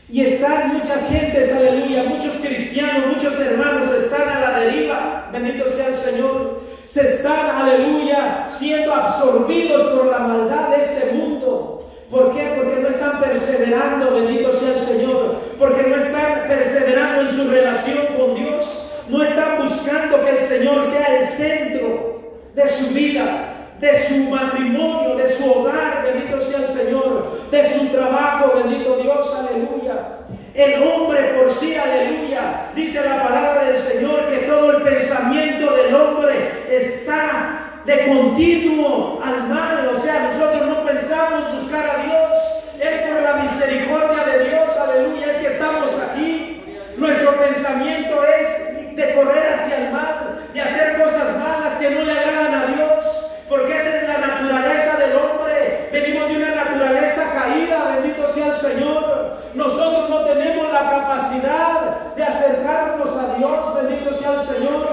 Y 0.09 0.21
están 0.21 0.75
muchas 0.75 1.09
gentes, 1.09 1.53
aleluya, 1.53 2.05
muchos 2.05 2.35
cristianos, 2.35 3.17
muchos 3.17 3.35
hermanos 3.41 3.93
están 3.93 4.29
a 4.29 4.41
la 4.41 4.61
deriva. 4.61 5.29
Bendito 5.33 5.69
sea 5.71 5.89
el 5.89 5.97
Señor. 5.97 6.61
Se 6.87 7.15
están, 7.15 7.51
aleluya, 7.51 8.47
siendo 8.49 8.95
absorbidos 8.95 9.93
por 9.93 10.07
la 10.07 10.19
maldad 10.21 10.69
de 10.69 10.85
este 10.85 11.13
mundo. 11.15 11.91
¿Por 12.09 12.33
qué? 12.37 12.53
Porque 12.57 12.81
no 12.81 12.89
están 12.91 13.21
perseverando, 13.21 14.15
bendito 14.15 14.53
sea 14.53 14.75
el 14.75 14.81
Señor. 14.81 15.37
Porque 15.59 15.83
no 15.83 15.97
están 15.97 16.47
perseverando 16.47 17.23
en 17.23 17.37
su 17.37 17.51
relación 17.51 18.07
con 18.17 18.37
Dios. 18.37 19.05
No 19.09 19.25
están 19.25 19.67
buscando 19.67 20.23
que 20.23 20.31
el 20.31 20.41
Señor 20.43 20.87
sea 20.87 21.23
el 21.23 21.29
centro 21.31 22.15
de 22.55 22.69
su 22.69 22.95
vida, 22.95 23.73
de 23.81 24.07
su 24.07 24.31
matrimonio, 24.31 25.17
de 25.17 25.27
su 25.37 25.51
hogar, 25.51 26.05
bendito 26.05 26.41
sea 26.41 26.61
el 26.61 26.69
Señor, 26.69 27.51
de 27.51 27.75
su 27.75 27.87
trabajo, 27.87 28.53
bendito 28.55 28.97
Dios, 28.97 29.35
aleluya. 29.35 30.21
El 30.55 30.83
hombre 30.85 31.35
por 31.35 31.53
sí, 31.53 31.75
aleluya, 31.75 32.71
dice 32.77 33.05
la 33.05 33.25
palabra 33.25 33.65
del 33.65 33.79
Señor 33.79 34.29
que 34.31 34.47
todo 34.47 34.77
el 34.77 34.83
pensamiento 34.85 35.75
del 35.75 35.95
hombre 35.95 36.53
está 36.71 37.81
de 37.85 38.07
continuo 38.07 39.21
al 39.23 39.49
mal, 39.49 39.91
o 39.95 40.01
sea, 40.01 40.33
nosotros 40.33 40.69
no 40.69 40.87
pensamos 40.87 41.61
buscar 41.61 41.99
a 41.99 42.03
Dios, 42.05 42.33
es 42.81 43.03
por 43.03 43.21
la 43.21 43.35
misericordia 43.43 44.25
de 44.25 44.49
Dios, 44.49 44.71
aleluya, 44.79 45.33
es 45.33 45.37
que 45.39 45.47
estamos 45.49 45.91
aquí. 46.01 46.65
Nuestro 46.97 47.37
pensamiento 47.37 48.23
es 48.25 48.97
de 48.97 49.15
correr 49.15 49.55
hacia 49.55 49.77
el 49.77 49.93
mal, 49.93 50.47
de 50.55 50.61
hacer 50.61 51.03
cosas 51.03 51.37
malas 51.37 51.79
que 51.81 51.91
no 51.91 52.05
le 52.05 52.13
agradan 52.13 52.55
a 52.55 52.67
Dios, 52.69 53.05
porque 53.49 53.77
esa 53.77 53.97
es 53.97 54.09
la 54.09 54.19
naturaleza 54.19 54.99
del 54.99 55.17
hombre. 55.17 55.89
Venimos 55.93 56.29
de 56.29 56.37
una 56.37 56.55
naturaleza 56.55 57.33
caída, 57.35 57.97
bendito 57.97 58.33
sea 58.33 58.47
el 58.47 58.57
Señor. 58.57 59.37
Nosotros 59.55 60.11
no 60.11 60.25
tenemos 60.25 60.73
la 60.73 60.91
capacidad 60.91 62.15
de 62.15 62.23
acercarnos 62.25 63.11
a 63.11 63.35
Dios, 63.37 63.83
bendito 63.83 64.15
sea 64.15 64.35
el 64.35 64.41
Señor, 64.41 64.89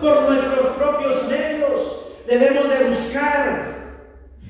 por 0.00 0.22
nuestros 0.22 0.66
propios 0.76 1.28
medios. 1.28 2.06
Debemos 2.26 2.68
de 2.68 2.84
buscar 2.84 3.74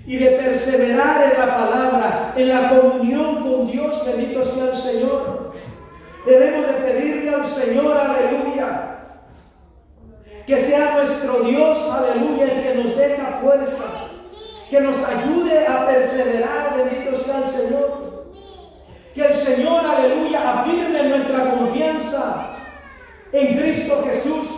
y 0.07 0.17
de 0.17 0.31
perseverar 0.31 1.33
en 1.33 1.39
la 1.39 1.57
palabra, 1.57 2.33
en 2.37 2.49
la 2.49 2.69
comunión 2.71 3.43
con 3.43 3.71
Dios, 3.71 4.03
bendito 4.07 4.45
sea 4.45 4.73
el 4.73 4.77
Señor. 4.77 5.53
Debemos 6.27 6.67
de 6.67 6.73
pedirle 6.75 7.35
al 7.35 7.47
Señor, 7.47 7.97
aleluya, 7.97 8.95
que 10.47 10.61
sea 10.61 10.97
nuestro 10.97 11.41
Dios, 11.41 11.79
aleluya, 11.91 12.45
el 12.45 12.63
que 12.63 12.75
nos 12.75 12.97
dé 12.97 13.13
esa 13.13 13.34
fuerza, 13.45 13.85
que 14.71 14.81
nos 14.81 14.97
ayude 15.05 15.67
a 15.67 15.87
perseverar, 15.87 16.77
bendito 16.77 17.19
sea 17.19 17.39
el 17.39 17.51
Señor. 17.51 18.25
Que 19.15 19.27
el 19.27 19.35
Señor, 19.35 19.85
aleluya, 19.85 20.61
afirme 20.61 21.03
nuestra 21.05 21.51
confianza 21.51 22.57
en 23.33 23.59
Cristo 23.59 24.03
Jesús. 24.07 24.49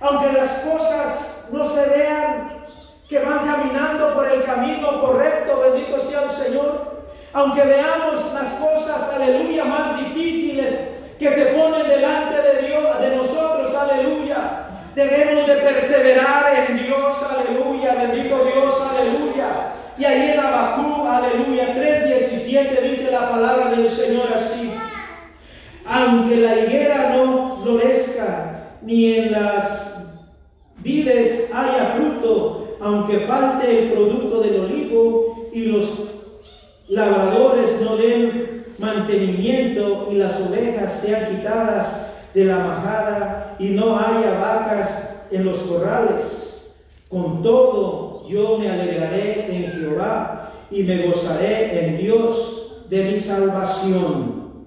Aunque 0.00 0.32
las 0.32 0.50
cosas 0.60 1.48
no 1.52 1.64
se 1.64 1.88
vean 1.90 2.64
que 3.08 3.18
van 3.20 3.46
caminando 3.46 4.14
por 4.14 4.28
el 4.28 4.44
camino 4.44 5.00
correcto, 5.00 5.60
bendito 5.60 6.00
sea 6.00 6.22
el 6.24 6.30
Señor. 6.30 7.06
Aunque 7.32 7.62
veamos 7.62 8.34
las 8.34 8.54
cosas, 8.54 9.14
aleluya, 9.14 9.64
más 9.64 9.98
difíciles 9.98 10.74
que 11.18 11.30
se 11.30 11.46
ponen 11.46 11.86
delante 11.86 12.40
de 12.40 12.66
Dios, 12.66 13.00
de 13.00 13.16
nosotros, 13.16 13.74
aleluya. 13.74 14.67
Debemos 14.98 15.46
de 15.46 15.54
perseverar 15.54 16.66
en 16.68 16.76
Dios, 16.84 17.22
aleluya, 17.22 17.94
bendito 17.94 18.44
Dios, 18.46 18.74
aleluya. 18.90 19.74
Y 19.96 20.04
ahí 20.04 20.32
en 20.32 20.40
Abacú, 20.40 21.06
aleluya, 21.06 21.72
3.17 21.72 22.80
dice 22.82 23.12
la 23.12 23.30
palabra 23.30 23.70
del 23.70 23.88
Señor 23.88 24.26
así. 24.34 24.74
Aunque 25.86 26.38
la 26.38 26.58
higuera 26.58 27.14
no 27.14 27.60
florezca, 27.62 28.72
ni 28.82 29.14
en 29.14 29.30
las 29.30 30.04
vides 30.78 31.48
haya 31.54 31.94
fruto, 31.96 32.76
aunque 32.80 33.20
falte 33.20 33.70
el 33.70 33.92
producto 33.92 34.40
del 34.40 34.62
olivo 34.62 35.48
y 35.52 35.66
los 35.66 35.90
labradores 36.88 37.80
no 37.82 37.96
den 37.98 38.64
mantenimiento 38.80 40.08
y 40.10 40.16
las 40.16 40.40
ovejas 40.40 41.00
sean 41.00 41.36
quitadas 41.36 42.17
de 42.34 42.44
la 42.44 42.56
majada 42.56 43.56
y 43.58 43.68
no 43.68 43.98
haya 43.98 44.38
vacas 44.38 45.26
en 45.30 45.44
los 45.44 45.58
corrales. 45.58 46.74
Con 47.08 47.42
todo 47.42 48.28
yo 48.28 48.58
me 48.58 48.70
alegraré 48.70 49.46
en 49.54 49.72
Jehová 49.72 50.52
y 50.70 50.82
me 50.82 51.06
gozaré 51.06 51.86
en 51.86 51.98
Dios 51.98 52.84
de 52.90 53.04
mi 53.04 53.18
salvación. 53.18 54.66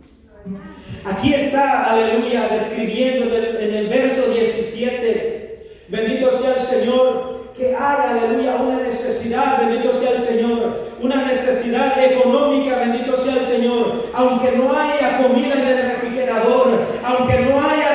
Aquí 1.04 1.34
está, 1.34 1.92
aleluya, 1.92 2.48
describiendo 2.48 3.36
en 3.36 3.74
el 3.74 3.88
verso 3.88 4.32
17, 4.32 5.86
bendito 5.90 6.32
sea 6.32 6.56
el 6.56 6.62
Señor, 6.62 7.42
que 7.58 7.76
hay, 7.76 8.20
aleluya, 8.20 8.56
una 8.56 8.84
necesidad, 8.84 9.68
bendito 9.68 9.94
sea 9.94 10.12
el 10.12 10.22
Señor, 10.22 10.80
una 11.02 11.26
necesidad 11.28 12.04
económica, 12.04 12.78
bendito 12.78 13.18
sea 13.18 13.34
el 13.34 13.46
Señor, 13.46 14.04
aunque 14.14 14.52
no 14.52 14.74
haya 14.74 15.24
comida 15.24 15.54
en 15.54 15.68
el 15.68 15.92
refrigerador, 16.32 16.86
aunque 17.06 17.40
no 17.42 17.62
haya 17.62 17.91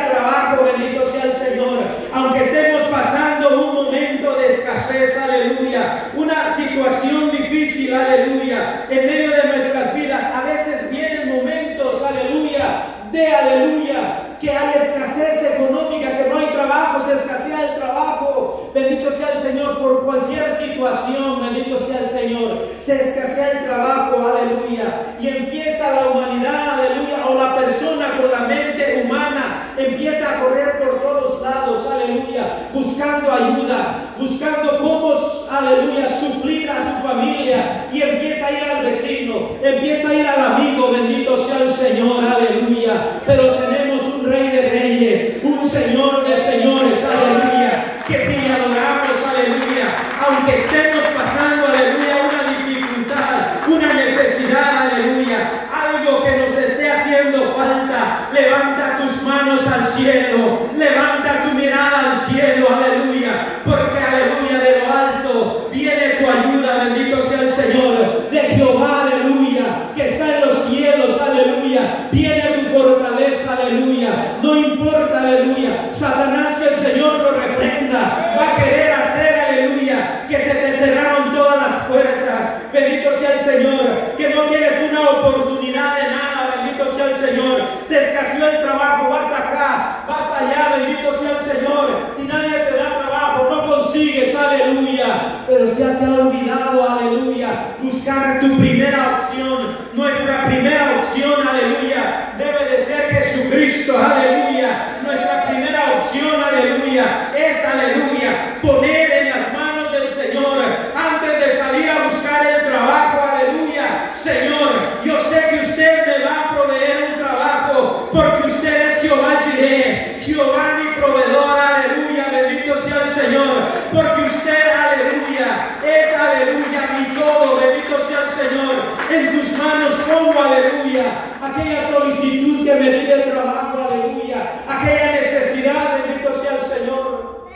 buscar 97.83 98.41
tu 98.41 98.57
primera 98.59 99.21
opción, 99.29 99.77
nuestra 99.95 100.47
primera 100.47 101.03
opción, 101.03 101.47
aleluya, 101.47 102.35
debe 102.39 102.65
de 102.71 102.85
ser 102.87 103.11
Jesucristo, 103.11 103.97
aleluya, 103.99 105.01
nuestra 105.05 105.47
primera 105.49 106.03
opción, 106.03 106.43
aleluya, 106.43 107.33
es, 107.37 107.65
aleluya, 107.65 108.59
poner 108.63 109.11
en 109.13 109.31
las 109.31 109.53
manos 109.53 109.93
del 109.93 110.09
Señor 110.11 110.59
antes 110.95 111.41
de 111.41 111.59
salir 111.59 111.91
a 111.91 112.09
buscar 112.09 112.47
el 112.47 112.67
trabajo, 112.71 113.21
aleluya, 113.33 114.11
Señor, 114.17 114.71
yo 115.05 115.21
sé 115.25 115.41
que 115.51 115.67
usted 115.71 116.07
me 116.07 116.25
va 116.25 116.41
a 116.43 116.55
proveer 116.57 117.09
un 117.13 117.19
trabajo, 117.23 118.09
porque 118.13 118.49
usted 118.49 118.91
es 118.91 118.99
Jehová 119.03 119.41
Jireh, 119.45 120.21
Jehová 120.25 120.79
mi 120.83 121.01
proveedor, 121.01 121.59
aleluya, 121.59 122.27
bendito 122.33 122.81
sea 122.81 123.03
el 123.09 123.15
Señor, 123.15 123.57
porque 123.93 124.23
usted, 124.23 124.63
aleluya, 124.75 125.77
es, 125.85 126.15
aleluya, 126.19 126.81
mi 126.99 127.15
todo, 127.21 127.57
bendito 127.61 128.05
sea 128.09 128.25
el 128.25 128.31
Señor, 128.31 128.75
en 129.09 129.31
tus 129.41 129.59
manos 129.63 129.95
pongo, 130.09 130.43
aleluya, 130.43 131.05
aquella 131.41 131.89
solicitud 131.89 132.65
que 132.67 132.75
me 132.75 132.91
pide 132.91 133.13
el 133.15 133.31
trabajo, 133.31 133.89
aleluya, 133.89 134.63
aquella 134.69 135.13
necesidad, 135.21 135.99
bendito 136.05 136.43
sea 136.43 136.59
el 136.61 136.67
Señor. 136.67 137.47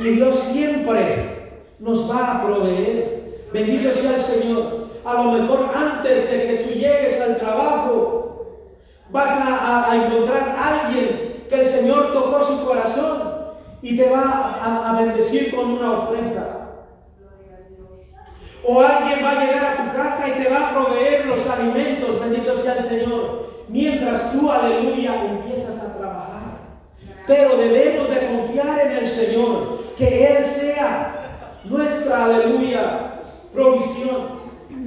Y 0.00 0.08
Dios 0.10 0.38
siempre 0.40 1.52
nos 1.78 2.10
va 2.10 2.32
a 2.32 2.42
proveer. 2.42 3.20
Bendito 3.52 3.92
sea 3.92 4.16
el 4.16 4.22
Señor. 4.22 4.88
A 5.04 5.12
lo 5.14 5.24
mejor 5.32 5.70
antes 5.74 6.30
de 6.30 6.46
que 6.46 6.52
tú 6.64 6.70
llegues 6.70 7.20
al 7.20 7.36
trabajo, 7.36 8.56
vas 9.10 9.30
a, 9.30 9.56
a- 9.56 9.92
a 9.92 9.96
encontrar 9.96 10.56
a 10.58 10.86
alguien 10.86 11.44
que 11.48 11.54
el 11.54 11.66
Señor 11.66 12.12
tocó 12.14 12.42
su 12.44 12.64
corazón 12.66 13.34
y 13.82 13.96
te 13.96 14.08
va 14.08 14.22
a, 14.62 14.90
a 14.96 15.00
bendecir 15.02 15.54
con 15.54 15.70
una 15.72 15.92
ofrenda. 15.92 16.56
O 18.66 18.80
alguien 18.82 19.24
va 19.24 19.30
a 19.32 19.44
llegar 19.44 19.64
a 19.64 19.76
tu 19.76 19.96
casa 19.96 20.28
y 20.28 20.42
te 20.42 20.48
va 20.50 20.68
a 20.68 20.74
proveer 20.74 21.26
los 21.26 21.48
alimentos, 21.48 22.20
bendito 22.20 22.56
sea 22.56 22.74
el 22.74 22.84
Señor, 22.88 23.50
mientras 23.68 24.32
tú, 24.32 24.50
aleluya, 24.50 25.14
empiezas 25.24 25.82
a 25.82 25.98
trabajar. 25.98 26.40
Pero 27.26 27.56
debemos 27.56 28.08
de 28.10 28.26
confiar 28.26 28.80
en 28.86 28.92
el 28.98 29.08
Señor, 29.08 29.80
que 29.96 30.26
Él 30.26 30.44
sea 30.44 31.14
nuestra, 31.64 32.24
aleluya, 32.24 33.12
provisión. 33.52 34.40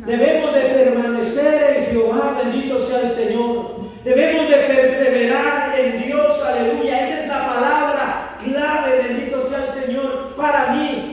Debemos 0.05 0.53
de 0.53 0.61
permanecer 0.61 1.77
en 1.77 1.85
Jehová, 1.87 2.39
bendito 2.43 2.79
sea 2.79 3.01
el 3.01 3.11
Señor. 3.11 3.73
Debemos 4.03 4.49
de 4.49 4.55
perseverar 4.55 5.79
en 5.79 6.03
Dios, 6.03 6.43
aleluya. 6.45 7.07
Esa 7.09 7.21
es 7.23 7.27
la 7.27 7.47
palabra 7.53 8.37
clave, 8.43 9.03
bendito 9.07 9.41
sea 9.43 9.65
el 9.73 9.83
Señor, 9.85 10.35
para 10.35 10.73
mí 10.73 11.09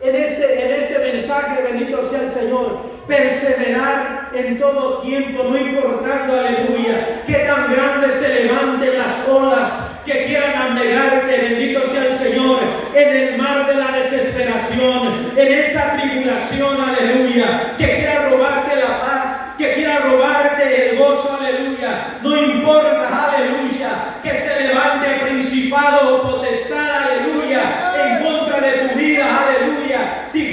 en 0.00 0.16
este, 0.16 0.64
en 0.66 0.82
este 0.82 0.98
mensaje, 1.12 1.62
bendito 1.62 2.08
sea 2.08 2.20
el 2.22 2.30
Señor, 2.44 2.82
perseverar 3.06 4.28
en 4.34 4.58
todo 4.58 4.98
tiempo, 4.98 5.44
no 5.44 5.56
importando, 5.56 6.38
aleluya, 6.38 7.22
que 7.26 7.32
tan 7.32 7.72
grandes 7.72 8.16
se 8.16 8.42
levanten 8.42 8.98
las 8.98 9.26
olas 9.26 10.02
que 10.04 10.26
quieran 10.26 10.72
anegarte, 10.72 11.38
bendito 11.38 11.86
sea 11.86 12.04
el 12.04 12.18
Señor, 12.18 12.58
en 12.94 13.16
el 13.16 13.38
mar 13.38 13.66
de 13.66 13.74
la 13.76 13.92
desesperación, 13.92 15.30
en 15.34 15.52
esa 15.52 15.96
tribulación, 15.96 16.76
aleluya, 16.82 17.74
que 17.78 17.86
quiera 17.86 18.28
robarte 18.28 18.76
la 18.76 19.00
paz, 19.00 19.54
que 19.56 19.72
quiera 19.72 20.00
robarte 20.00 20.90
el 20.90 20.98
gozo, 20.98 21.38
aleluya, 21.40 22.18
no 22.22 22.42
importa, 22.42 23.32
aleluya, 23.32 24.20
que 24.22 24.30
se 24.30 24.60
levante 24.66 25.08
principado 25.24 26.16
o 26.16 26.22
potestad, 26.30 27.04
aleluya, 27.04 27.94
en 28.04 28.22
contra 28.22 28.60
de 28.60 28.72
tu 28.72 28.98
vida, 28.98 29.46
aleluya. 29.46 30.26
Si 30.30 30.50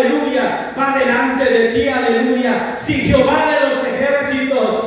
aleluya, 0.00 0.72
va 0.76 0.98
delante 0.98 1.44
de 1.44 1.68
ti, 1.72 1.88
aleluya. 1.88 2.78
Si 2.86 2.94
Jehová 2.94 3.46
de 3.50 3.68
los 3.68 3.86
ejércitos 3.86 4.79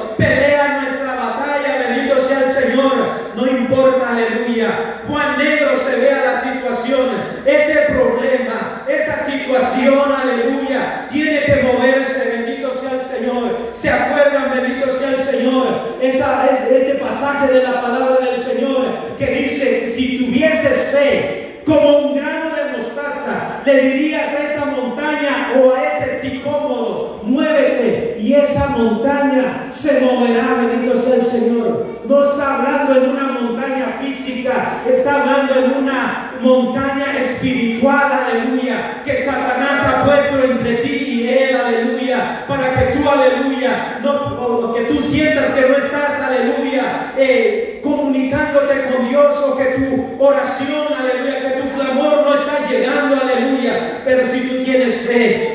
Pero 54.06 54.34
si 54.34 54.42
tú 54.42 54.64
tienes 54.64 54.96
fe, 55.08 55.53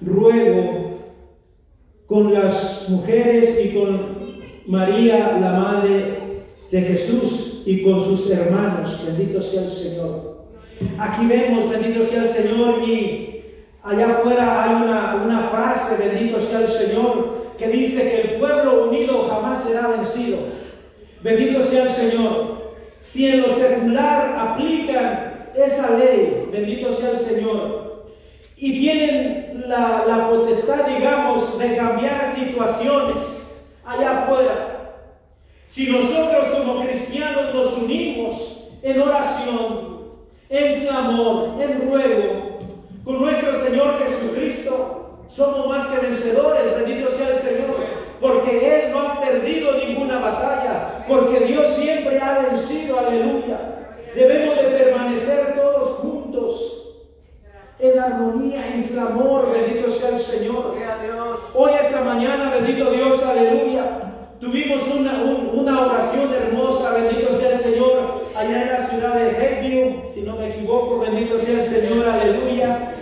ruego 0.00 0.88
con 2.06 2.32
las 2.32 2.88
mujeres 2.88 3.64
y 3.64 3.78
con 3.78 4.18
María, 4.66 5.38
la 5.40 5.52
madre 5.52 6.44
de 6.70 6.80
Jesús, 6.80 7.62
y 7.68 7.82
con 7.82 8.02
sus 8.02 8.30
hermanos. 8.30 9.04
Bendito 9.06 9.42
sea 9.42 9.64
el 9.64 9.70
Señor. 9.70 10.46
Aquí 10.98 11.26
vemos, 11.26 11.68
bendito 11.68 12.02
sea 12.02 12.22
el 12.24 12.30
Señor, 12.30 12.82
y 12.88 13.44
allá 13.82 14.08
afuera 14.08 14.64
hay 14.64 14.82
una, 14.82 15.22
una 15.24 15.42
frase, 15.48 16.08
bendito 16.08 16.40
sea 16.40 16.60
el 16.60 16.68
Señor, 16.68 17.38
que 17.58 17.68
dice 17.68 18.02
que 18.02 18.20
el 18.22 18.40
pueblo 18.40 18.88
unido 18.88 19.28
jamás 19.28 19.64
será 19.64 19.88
vencido. 19.88 20.38
Bendito 21.22 21.62
sea 21.64 21.82
el 21.84 21.90
Señor. 21.90 22.58
Si 23.00 23.26
en 23.26 23.42
lo 23.42 23.52
secular 23.52 24.36
aplican 24.38 25.50
esa 25.54 25.98
ley, 25.98 26.48
bendito 26.50 26.92
sea 26.92 27.10
el 27.10 27.18
Señor, 27.18 27.87
y 28.60 28.80
tienen 28.80 29.64
la, 29.66 30.28
potestad, 30.30 30.86
digamos, 30.86 31.58
de 31.58 31.76
cambiar 31.76 32.34
situaciones 32.34 33.64
allá 33.84 34.22
afuera. 34.24 34.94
Si 35.66 35.90
nosotros 35.90 36.48
como 36.48 36.80
cristianos 36.84 37.54
nos 37.54 37.78
unimos 37.78 38.68
en 38.82 39.00
oración, 39.00 39.98
en 40.48 40.86
clamor, 40.86 41.62
en 41.62 41.88
ruego, 41.88 42.58
con 43.04 43.20
nuestro 43.22 43.60
Señor 43.64 43.98
Jesucristo, 44.04 45.24
somos 45.28 45.68
más 45.68 45.86
que 45.86 46.06
vencedores, 46.06 46.84
bendito 46.84 47.10
sea 47.10 47.28
el 47.28 47.38
Señor 47.38 47.78
porque 48.20 48.84
Él 48.86 48.92
no 48.92 49.00
ha 49.00 49.20
perdido 49.20 49.74
ninguna 49.74 50.18
batalla, 50.18 51.04
porque 51.06 51.40
Dios 51.46 51.68
siempre 51.68 52.18
ha 52.20 52.48
vencido, 52.50 52.98
aleluya. 52.98 53.94
Debemos 54.14 54.56
de 54.56 54.64
permanecer 54.64 55.54
todos 55.54 55.98
juntos 55.98 56.77
en 57.78 57.98
armonía, 57.98 58.74
en 58.74 58.82
clamor, 58.84 59.52
bendito 59.52 59.90
sea 59.90 60.16
el 60.16 60.20
Señor. 60.20 60.74
Hoy, 61.54 61.70
esta 61.80 62.02
mañana, 62.02 62.54
bendito 62.54 62.90
Dios, 62.90 63.22
aleluya. 63.22 64.02
Tuvimos 64.40 64.82
una, 64.94 65.22
una 65.52 65.86
oración 65.86 66.32
hermosa, 66.32 66.94
bendito 66.94 67.32
sea 67.32 67.54
el 67.54 67.60
Señor, 67.60 68.22
allá 68.36 68.62
en 68.62 68.72
la 68.72 68.86
ciudad 68.88 69.14
de 69.14 69.30
Hedview, 69.30 70.12
si 70.12 70.22
no 70.22 70.36
me 70.36 70.54
equivoco, 70.54 71.00
bendito 71.00 71.38
sea 71.38 71.62
el 71.62 71.68
Señor, 71.68 72.08
aleluya. 72.08 72.94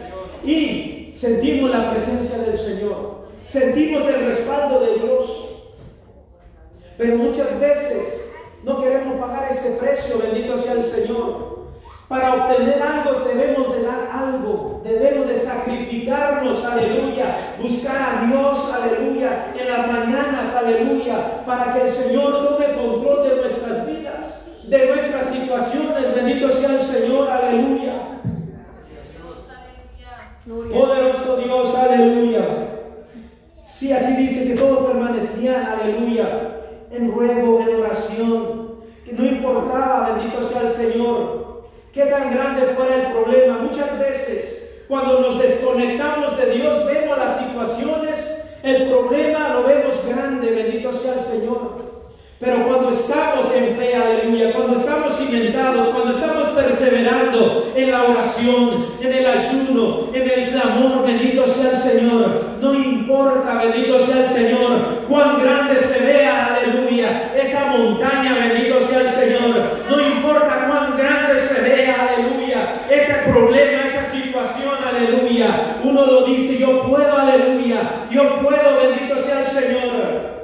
Y 0.45 1.13
sentimos 1.15 1.71
la 1.71 1.91
presencia 1.93 2.39
del 2.39 2.59
Señor, 2.59 3.27
sentimos 3.47 4.07
el 4.07 4.27
respaldo 4.27 4.81
de 4.81 4.95
Dios. 4.95 5.43
Pero 6.97 7.17
muchas 7.17 7.61
veces 7.61 8.31
no 8.65 8.81
queremos 8.81 9.21
pagar 9.21 9.53
ese 9.53 9.73
precio, 9.73 10.19
bendito 10.19 10.57
sea 10.57 10.73
el 10.73 10.85
Señor. 10.85 11.56
Para 12.09 12.35
obtener 12.35 12.81
algo 12.83 13.21
debemos 13.25 13.75
de 13.75 13.83
dar 13.83 14.11
algo, 14.13 14.81
debemos 14.85 15.27
de 15.27 15.41
sacrificarnos, 15.41 16.65
aleluya, 16.65 17.57
buscar 17.61 17.97
a 17.97 18.27
Dios, 18.27 18.75
aleluya, 18.75 19.47
en 19.59 19.69
las 19.69 19.87
mañanas, 19.89 20.55
aleluya, 20.55 21.45
para 21.45 21.75
que 21.75 21.89
el 21.89 21.93
Señor 21.93 22.49
tome 22.49 22.75
control 22.75 23.29
de 23.29 23.37
nuestras 23.37 23.87
vidas, 23.89 24.45
de 24.69 24.87
nuestras 24.87 25.27
situaciones, 25.31 26.15
bendito 26.15 26.53
sea 26.53 26.71
el 26.71 26.83
Señor, 26.83 27.29
aleluya. 27.29 28.17
Poderoso 30.47 31.39
Dios, 31.39 31.75
aleluya. 31.75 32.43
Si 33.67 33.93
aquí 33.93 34.13
dice 34.13 34.47
que 34.47 34.55
todos 34.55 34.87
permanecían, 34.87 35.67
aleluya, 35.67 36.61
en 36.93 37.13
ruego, 37.13 37.61
en 37.61 37.81
oración, 37.81 38.77
que 39.05 39.13
no 39.13 39.27
importaba, 39.27 40.13
bendito 40.15 40.41
sea 40.43 40.63
el 40.63 40.73
Señor, 40.73 41.65
qué 41.93 42.07
tan 42.07 42.33
grande 42.33 42.67
fuera 42.77 42.95
el 42.95 43.13
problema. 43.13 43.59
Muchas 43.59 43.99
veces, 43.99 44.85
cuando 44.87 45.21
nos 45.21 45.39
desconectamos 45.43 46.37
de 46.39 46.51
Dios, 46.53 46.87
vemos 46.87 47.19
las 47.19 47.41
situaciones, 47.41 48.49
el 48.63 48.89
problema 48.89 49.49
lo 49.55 49.65
vemos 49.65 50.09
grande, 50.09 50.51
bendito 50.51 50.93
sea 50.93 51.15
el 51.15 51.21
Señor. 51.21 51.87
Pero 52.39 52.67
cuando 52.67 52.91
estamos 52.91 53.47
en 53.57 53.77
fe, 53.77 53.95
aleluya, 53.95 54.53
cuando 54.53 54.79
estamos 54.79 55.17
cimentados, 55.17 55.89
cuando 55.89 56.19
estamos 56.19 56.49
perseverando 56.49 57.73
en 57.75 57.91
la 57.91 58.05
oración, 58.05 58.87
en 59.01 59.11
el 59.11 59.25
ayuno, 59.25 60.09
en 60.13 60.31
el 60.31 60.51
clamor, 60.51 61.07
bendito 61.07 61.49
sea 61.49 61.71
el 61.71 61.79
Señor. 61.79 62.43
No 62.61 62.75
importa, 62.75 63.63
bendito 63.65 64.01
sea 64.01 64.25
el 64.25 64.29
Señor, 64.29 64.71
cuán 65.09 65.41
grande 65.43 65.81
se 65.81 66.05
vea, 66.05 66.57
aleluya, 66.57 67.33
esa 67.43 67.75
montaña, 67.75 68.35
bendito 68.35 68.87
sea 68.87 69.01
el 69.01 69.11
Señor. 69.11 69.55
No 69.89 69.99
importa 69.99 70.67
cuán 70.69 70.99
grande 70.99 71.41
se 71.41 71.63
vea, 71.63 72.11
aleluya, 72.11 72.83
ese 72.91 73.31
problema, 73.31 73.85
esa 73.87 74.13
situación, 74.13 74.75
aleluya. 74.87 75.77
Uno 75.83 76.05
lo 76.05 76.27
dice, 76.27 76.59
yo 76.59 76.83
puedo, 76.83 77.17
aleluya, 77.17 77.81
yo 78.11 78.43
puedo, 78.43 78.77
bendito 78.83 79.19
sea 79.19 79.41
el 79.41 79.47
Señor. 79.47 80.37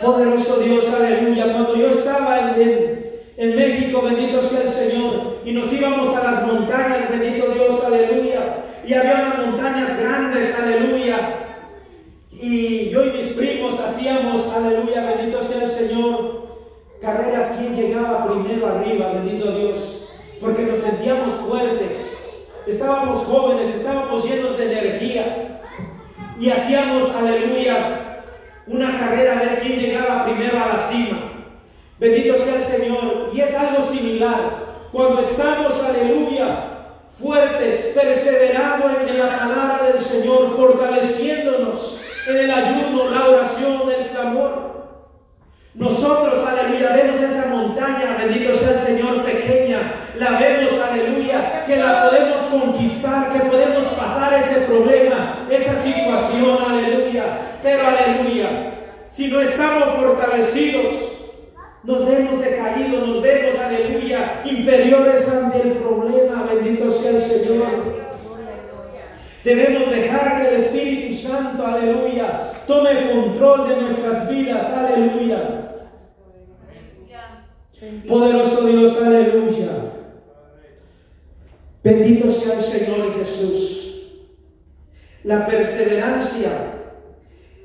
Poderoso 0.00 0.60
Dios, 0.60 0.88
aleluya. 0.88 1.52
Cuando 1.52 1.76
yo 1.76 1.88
estaba 1.88 2.56
en, 2.56 3.20
en, 3.36 3.56
México, 3.56 4.00
bendito 4.00 4.42
sea 4.42 4.62
el 4.62 4.70
Señor, 4.70 5.40
y 5.44 5.52
nos 5.52 5.70
íbamos 5.70 6.16
a 6.16 6.24
las 6.24 6.46
montañas, 6.46 7.10
bendito 7.10 7.50
Dios, 7.50 7.84
aleluya. 7.84 8.64
Y 8.86 8.94
había 8.94 9.12
unas 9.12 9.46
montañas 9.46 9.98
grandes, 10.00 10.58
aleluya. 10.58 11.18
Y 12.30 12.88
yo 12.88 13.04
y 13.04 13.10
mis 13.10 13.26
primos 13.36 13.78
hacíamos, 13.78 14.50
aleluya, 14.54 15.14
bendito 15.16 15.42
sea 15.42 15.64
el 15.64 15.70
Señor, 15.70 16.46
carreras, 17.02 17.58
quién 17.58 17.76
llegaba 17.76 18.26
primero 18.26 18.68
arriba, 18.68 19.12
bendito 19.12 19.52
Dios, 19.52 20.18
porque 20.40 20.62
nos 20.62 20.78
sentíamos 20.78 21.34
fuertes, 21.46 22.40
estábamos 22.66 23.24
jóvenes, 23.24 23.76
estábamos 23.76 24.24
llenos 24.24 24.56
de 24.56 24.72
energía 24.72 25.60
y 26.40 26.48
hacíamos, 26.48 27.14
aleluya, 27.14 28.10
una 28.70 28.98
carrera 28.98 29.38
a 29.38 29.42
ver 29.42 29.60
quién 29.60 29.80
llegaba 29.80 30.19
primero 30.30 30.62
a 30.62 30.68
la 30.68 30.78
cima. 30.78 31.18
Bendito 31.98 32.38
sea 32.38 32.56
el 32.56 32.64
Señor. 32.64 33.30
Y 33.32 33.40
es 33.40 33.54
algo 33.54 33.90
similar. 33.90 34.70
Cuando 34.92 35.20
estamos, 35.20 35.72
aleluya, 35.84 36.70
fuertes, 37.20 37.92
perseverando 37.94 38.90
en 39.06 39.18
la 39.18 39.38
palabra 39.38 39.92
del 39.92 40.02
Señor, 40.02 40.56
fortaleciéndonos 40.56 42.00
en 42.26 42.36
el 42.36 42.50
ayuno, 42.50 43.10
la 43.10 43.28
oración, 43.28 43.82
el 43.90 44.06
clamor. 44.08 44.70
Nosotros, 45.74 46.44
aleluya, 46.46 46.92
vemos 46.96 47.20
esa 47.20 47.46
montaña, 47.46 48.16
bendito 48.18 48.52
sea 48.54 48.72
el 48.72 48.78
Señor, 48.80 49.24
pequeña, 49.24 49.94
la 50.18 50.30
vemos, 50.40 50.72
aleluya, 50.82 51.64
que 51.64 51.76
la 51.76 52.10
podemos 52.10 52.40
conquistar, 52.50 53.32
que 53.32 53.38
podemos 53.48 53.84
pasar 53.94 54.34
ese 54.34 54.62
problema, 54.62 55.36
esa 55.48 55.82
situación, 55.82 56.58
aleluya. 56.68 57.38
Pero, 57.62 57.86
aleluya, 57.86 58.39
si 59.10 59.28
no 59.28 59.40
estamos 59.40 59.96
fortalecidos, 59.96 60.94
nos 61.82 62.06
vemos 62.06 62.40
decaídos, 62.40 63.08
nos 63.08 63.22
vemos, 63.22 63.58
aleluya, 63.58 64.42
inferiores 64.44 65.28
ante 65.28 65.62
el 65.62 65.72
problema, 65.74 66.48
bendito 66.52 66.92
sea 66.92 67.10
el 67.12 67.22
Señor. 67.22 68.00
Debemos 69.42 69.90
dejar 69.90 70.42
que 70.42 70.48
el 70.48 70.62
Espíritu 70.62 71.26
Santo, 71.26 71.66
aleluya, 71.66 72.52
tome 72.66 73.10
control 73.10 73.68
de 73.68 73.76
nuestras 73.82 74.28
vidas, 74.28 74.66
aleluya. 74.74 75.66
Poderoso 78.06 78.66
Dios, 78.66 79.02
aleluya. 79.02 79.68
Bendito 81.82 82.30
sea 82.30 82.56
el 82.56 82.62
Señor 82.62 83.14
Jesús. 83.18 84.20
La 85.24 85.46
perseverancia 85.46 86.79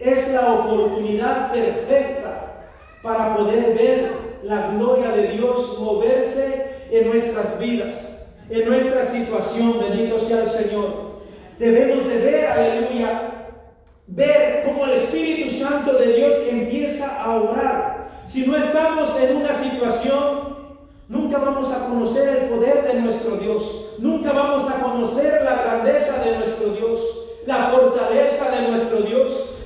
es 0.05 0.33
la 0.33 0.53
oportunidad 0.53 1.51
perfecta 1.51 2.63
para 3.01 3.35
poder 3.35 3.73
ver 3.75 4.11
la 4.43 4.71
gloria 4.71 5.09
de 5.11 5.29
Dios 5.29 5.79
moverse 5.79 6.85
en 6.91 7.09
nuestras 7.09 7.59
vidas, 7.59 8.27
en 8.49 8.69
nuestra 8.69 9.05
situación. 9.05 9.79
Bendito 9.79 10.19
sea 10.19 10.43
el 10.43 10.49
Señor. 10.49 11.05
Debemos 11.57 12.07
de 12.07 12.17
ver, 12.17 12.45
aleluya, 12.47 13.31
ver 14.07 14.63
cómo 14.65 14.85
el 14.85 14.93
Espíritu 14.93 15.51
Santo 15.51 15.93
de 15.93 16.13
Dios 16.13 16.33
empieza 16.49 17.23
a 17.23 17.35
orar. 17.35 18.09
Si 18.27 18.45
no 18.45 18.57
estamos 18.57 19.19
en 19.21 19.37
una 19.37 19.55
situación, 19.55 20.55
nunca 21.07 21.37
vamos 21.37 21.71
a 21.71 21.85
conocer 21.87 22.37
el 22.37 22.49
poder 22.49 22.83
de 22.83 23.01
nuestro 23.01 23.37
Dios. 23.37 23.95
Nunca 23.99 24.33
vamos 24.33 24.69
a 24.69 24.81
conocer 24.81 25.41
la 25.43 25.63
grandeza 25.63 26.23
de 26.23 26.37
nuestro 26.37 26.69
Dios, 26.69 26.94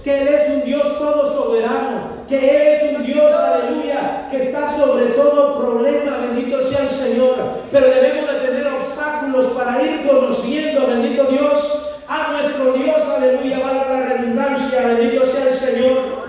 que 0.03 0.21
Él 0.21 0.27
es 0.29 0.49
un 0.49 0.63
Dios 0.63 0.97
todo 0.97 1.33
soberano, 1.33 2.25
que 2.27 2.73
es 2.73 2.95
un 2.95 3.05
Dios, 3.05 3.33
aleluya, 3.33 4.27
que 4.31 4.43
está 4.43 4.75
sobre 4.77 5.07
todo 5.07 5.59
problema, 5.59 6.17
bendito 6.17 6.61
sea 6.61 6.83
el 6.83 6.89
Señor. 6.89 7.35
Pero 7.71 7.87
debemos 7.87 8.31
de 8.31 8.39
tener 8.39 8.67
obstáculos 8.67 9.47
para 9.47 9.81
ir 9.81 10.07
conociendo, 10.07 10.87
bendito 10.87 11.25
Dios, 11.25 12.03
a 12.07 12.31
nuestro 12.31 12.73
Dios, 12.73 13.03
aleluya, 13.07 13.59
valga 13.59 13.89
la 13.89 14.05
redundancia, 14.07 14.87
bendito 14.87 15.25
sea 15.25 15.49
el 15.49 15.55
Señor. 15.55 16.19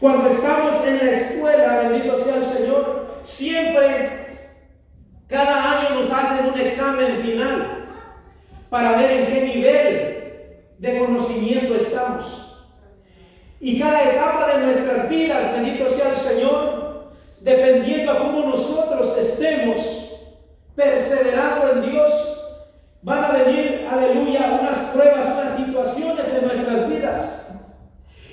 Cuando 0.00 0.28
estamos 0.28 0.86
en 0.86 0.98
la 0.98 1.12
escuela, 1.12 1.80
bendito 1.88 2.22
sea 2.22 2.36
el 2.36 2.46
Señor, 2.46 3.06
siempre, 3.24 4.50
cada 5.28 5.80
año 5.80 6.00
nos 6.00 6.12
hacen 6.12 6.46
un 6.52 6.60
examen 6.60 7.16
final 7.22 7.86
para 8.68 8.98
ver 8.98 9.10
en 9.10 9.26
qué 9.26 9.40
nivel 9.42 10.14
de 10.78 10.98
conocimiento 10.98 11.74
estamos. 11.76 12.66
Y 13.60 13.78
cada 13.78 14.02
etapa 14.02 14.54
de 14.54 14.66
nuestras 14.66 15.08
vidas, 15.08 15.54
bendito 15.54 15.88
sea 15.88 16.10
el 16.10 16.16
Señor, 16.16 17.12
dependiendo 17.40 18.12
a 18.12 18.18
cómo 18.18 18.40
nosotros 18.50 19.16
estemos 19.16 20.10
perseverando 20.76 21.72
en 21.72 21.90
Dios, 21.90 22.34
van 23.00 23.24
a 23.24 23.28
venir, 23.32 23.88
aleluya, 23.90 24.58
unas 24.60 24.78
pruebas, 24.90 25.26
unas 25.34 25.56
situaciones 25.56 26.34
de 26.34 26.42
nuestras 26.42 26.88
vidas. 26.90 27.40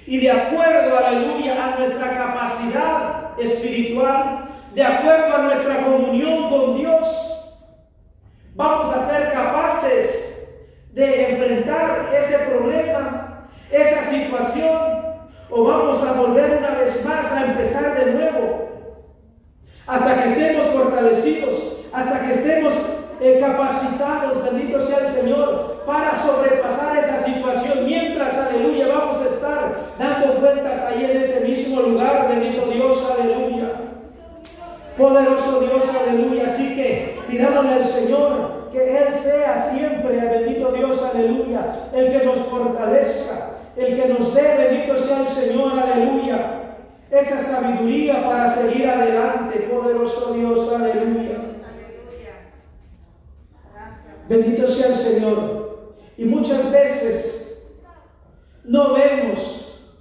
Y 0.08 0.18
de 0.18 0.32
acuerdo, 0.32 0.98
aleluya, 0.98 1.64
a 1.64 1.80
nuestra 1.80 2.18
capacidad 2.18 3.40
espiritual, 3.40 4.50
de 4.74 4.84
acuerdo 4.84 5.36
a 5.36 5.42
nuestra 5.44 5.84
comunión 5.84 6.50
con 6.50 6.78
Dios, 6.78 7.02
vamos 8.56 8.96
a 8.96 9.08
ser 9.10 9.32
capaces 9.32 10.32
de 10.94 11.32
enfrentar 11.32 12.10
ese 12.14 12.38
problema, 12.50 13.50
esa 13.70 14.10
situación, 14.10 15.02
o 15.50 15.64
vamos 15.64 16.02
a 16.08 16.14
volver 16.14 16.58
una 16.58 16.72
vez 16.72 17.06
más 17.06 17.32
a 17.32 17.46
empezar 17.46 18.06
de 18.06 18.14
nuevo, 18.14 18.70
hasta 19.86 20.24
que 20.24 20.30
estemos 20.30 20.68
fortalecidos, 20.68 21.78
hasta 21.94 22.22
que 22.22 22.34
estemos 22.34 22.74
eh, 23.20 23.38
capacitados, 23.40 24.44
bendito 24.44 24.80
sea 24.82 25.00
el 25.00 25.14
Señor, 25.14 25.84
para 25.86 26.16
sobrepasar 26.16 26.98
esa 26.98 27.24
situación, 27.26 27.86
mientras, 27.86 28.38
aleluya, 28.38 28.88
vamos 28.88 29.18
a 29.18 29.36
estar 29.36 29.82
dando 30.00 30.40
vueltas 30.40 30.80
ahí 30.88 31.06
en 31.06 31.22
ese 31.22 31.42
mismo 31.42 31.82
lugar, 31.82 32.30
bendito 32.30 32.66
Dios, 32.68 33.16
aleluya. 33.20 33.70
Poderoso 34.98 35.62
Dios, 35.62 35.84
aleluya. 35.96 36.48
Así 36.48 36.76
que 36.76 37.20
pidámosle 37.30 37.74
al 37.74 37.86
Señor 37.86 38.70
que 38.72 38.98
Él 38.98 39.14
sea 39.22 39.72
siempre, 39.74 40.18
bendito 40.18 40.72
Dios, 40.72 41.01
aleluya, 41.14 41.74
el 41.94 42.12
que 42.12 42.26
nos 42.26 42.40
fortalezca, 42.40 43.52
el 43.76 43.96
que 43.96 44.10
nos 44.10 44.34
dé, 44.34 44.42
bendito 44.58 44.98
sea 45.04 45.22
el 45.22 45.28
Señor, 45.28 45.80
aleluya, 45.80 46.62
esa 47.10 47.44
sabiduría 47.44 48.24
para 48.24 48.54
seguir 48.54 48.90
adelante, 48.90 49.70
poderoso 49.72 50.34
Dios, 50.34 50.74
aleluya. 50.74 51.38
Bendito 54.30 54.66
sea 54.68 54.88
el 54.88 54.96
Señor. 54.96 55.96
Y 56.18 56.26
muchas 56.26 56.72
veces 56.72 57.64
no 58.64 58.94
vemos 58.94 59.92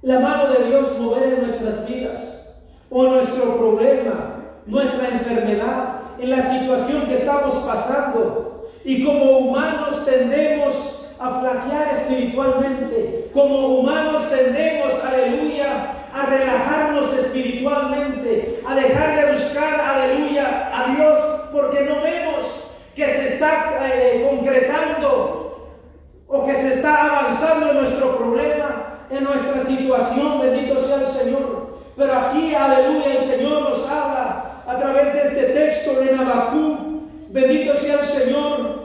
la 0.00 0.20
mano 0.20 0.52
de 0.52 0.68
Dios 0.68 0.98
mover 0.98 1.34
en 1.34 1.42
nuestras 1.42 1.86
vidas 1.86 2.56
o 2.88 3.02
nuestro 3.08 3.56
problema, 3.56 4.36
nuestra 4.64 5.08
enfermedad, 5.08 6.00
en 6.18 6.30
la 6.30 6.58
situación 6.58 7.06
que 7.06 7.16
estamos 7.16 7.54
pasando. 7.56 8.55
Y 8.86 9.04
como 9.04 9.38
humanos 9.38 10.04
tendemos 10.04 11.08
a 11.18 11.40
flaquear 11.40 11.94
espiritualmente. 11.96 13.30
Como 13.34 13.80
humanos 13.80 14.30
tendemos, 14.30 14.92
aleluya, 15.04 16.06
a 16.14 16.26
relajarnos 16.26 17.12
espiritualmente, 17.18 18.60
a 18.64 18.76
dejar 18.76 19.16
de 19.16 19.32
buscar, 19.32 19.80
aleluya, 19.80 20.70
a 20.72 20.94
Dios, 20.94 21.18
porque 21.52 21.80
no 21.80 22.00
vemos 22.00 22.70
que 22.94 23.06
se 23.06 23.34
está 23.34 23.88
eh, 23.92 24.24
concretando 24.30 25.82
o 26.28 26.46
que 26.46 26.54
se 26.54 26.74
está 26.74 27.06
avanzando 27.06 27.72
en 27.72 27.80
nuestro 27.80 28.16
problema, 28.16 29.00
en 29.10 29.24
nuestra 29.24 29.64
situación, 29.64 30.40
bendito 30.40 30.78
sea 30.78 31.00
el 31.00 31.08
Señor. 31.08 31.80
Pero 31.96 32.14
aquí, 32.14 32.54
aleluya, 32.54 33.14
el 33.14 33.24
Señor 33.24 33.62
nos 33.62 33.90
habla 33.90 34.62
a 34.64 34.76
través 34.78 35.12
de 35.12 35.22
este 35.22 35.42
texto 35.54 36.00
de 36.00 36.12
Nabacú, 36.12 37.08
bendito 37.30 37.74
sea 37.74 37.98
el 38.00 38.06
Señor. 38.06 38.75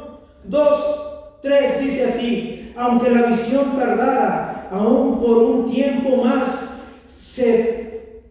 Dos, 0.43 1.39
tres, 1.41 1.79
dice 1.79 2.05
así, 2.05 2.73
aunque 2.75 3.09
la 3.09 3.23
visión 3.23 3.77
tardara 3.77 4.69
aún 4.71 5.19
por 5.19 5.37
un 5.37 5.71
tiempo 5.71 6.17
más, 6.23 6.77
se, 7.19 8.21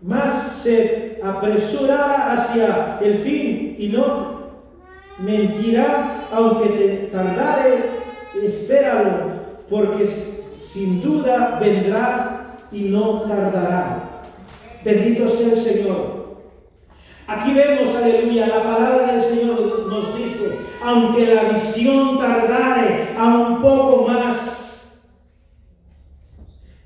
más 0.00 0.60
se 0.62 1.18
apresurará 1.22 2.32
hacia 2.32 2.98
el 3.00 3.18
fin 3.18 3.76
y 3.78 3.88
no 3.88 4.36
mentirá, 5.18 6.26
aunque 6.30 6.68
te 6.68 6.88
tardare, 7.12 7.78
espéralo, 8.42 9.36
porque 9.70 10.08
sin 10.72 11.02
duda 11.02 11.58
vendrá 11.60 12.58
y 12.70 12.82
no 12.82 13.22
tardará. 13.22 14.02
Bendito 14.84 15.28
sea 15.28 15.54
el 15.54 15.60
Señor. 15.60 16.26
Aquí 17.26 17.54
vemos, 17.54 17.94
aleluya, 17.96 18.46
la 18.46 18.62
palabra 18.62 19.12
del 19.14 19.22
Señor 19.22 19.86
nos 19.88 20.16
dice, 20.16 20.58
aunque 20.82 21.34
la 21.34 21.50
visión 21.50 22.18
tardare 22.18 23.08
a 23.18 23.26
un 23.26 23.62
poco 23.62 24.08
más, 24.08 25.02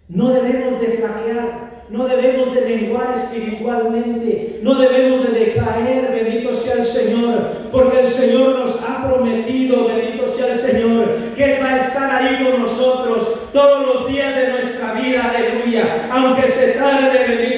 no 0.09 0.29
debemos 0.31 0.81
de 0.81 0.87
flaquear, 0.89 1.71
no 1.91 2.07
debemos 2.07 2.55
de 2.55 2.61
menguar 2.63 3.17
espiritualmente, 3.17 4.61
no 4.63 4.77
debemos 4.77 5.27
de 5.27 5.39
decaer, 5.39 6.11
bendito 6.13 6.55
sea 6.55 6.75
el 6.75 6.87
Señor, 6.87 7.51
porque 7.73 8.01
el 8.01 8.09
Señor 8.09 8.61
nos 8.61 8.83
ha 8.83 9.09
prometido, 9.09 9.89
bendito 9.89 10.29
sea 10.29 10.55
el 10.55 10.59
Señor, 10.59 11.17
que 11.37 11.59
va 11.61 11.71
a 11.71 11.79
estar 11.79 12.15
ahí 12.15 12.45
con 12.45 12.63
nosotros 12.63 13.51
todos 13.53 13.87
los 13.87 14.09
días 14.09 14.37
de 14.37 14.49
nuestra 14.51 14.95
vida, 14.95 15.33
aleluya, 15.35 16.09
aunque 16.13 16.49
se 16.53 16.69
tarde, 16.73 17.27
bendito 17.27 17.50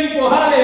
tiempo, 0.00 0.30
aleluya. 0.30 0.59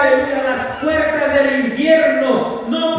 Aleluya, 0.00 0.42
las 0.42 0.76
puertas 0.76 1.34
del 1.34 1.66
infierno 1.66 2.64
no 2.68 2.98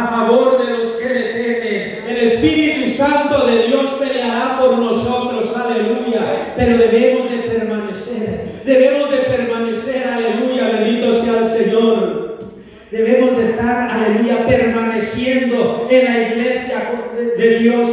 a 0.00 0.06
favor 0.08 0.64
de 0.64 0.78
los 0.78 0.88
que 0.92 1.08
le 1.08 1.22
temen. 1.22 1.98
El 2.08 2.16
Espíritu 2.16 2.96
Santo 2.96 3.46
de 3.46 3.66
Dios 3.66 3.90
peleará 3.98 4.58
por 4.60 4.78
nosotros, 4.78 5.54
aleluya. 5.56 6.52
Pero 6.56 6.78
debemos 6.78 7.30
de 7.30 7.36
permanecer, 7.38 8.40
debemos 8.64 9.10
de 9.10 9.18
permanecer, 9.18 10.08
aleluya, 10.08 10.70
bendito 10.78 11.22
sea 11.22 11.38
el 11.38 11.46
Señor. 11.46 12.30
Debemos 12.90 13.36
de 13.36 13.50
estar, 13.50 13.88
aleluya, 13.88 14.46
permaneciendo 14.46 15.86
en 15.88 16.04
la 16.04 16.18
iglesia 16.28 16.90
de 17.38 17.58
Dios, 17.60 17.90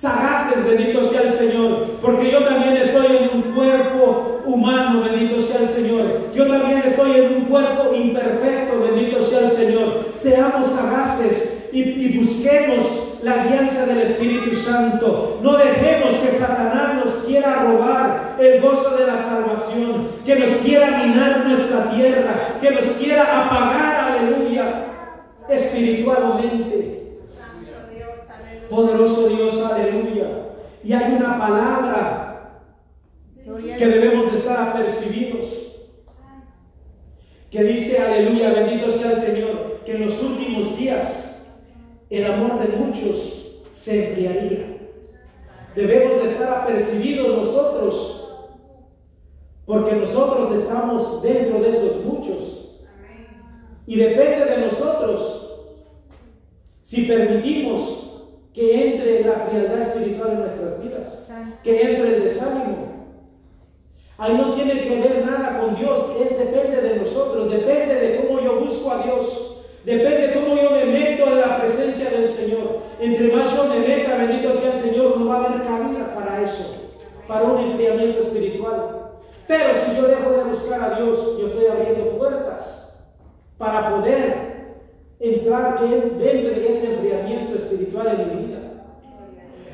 sagrado. 0.00 0.29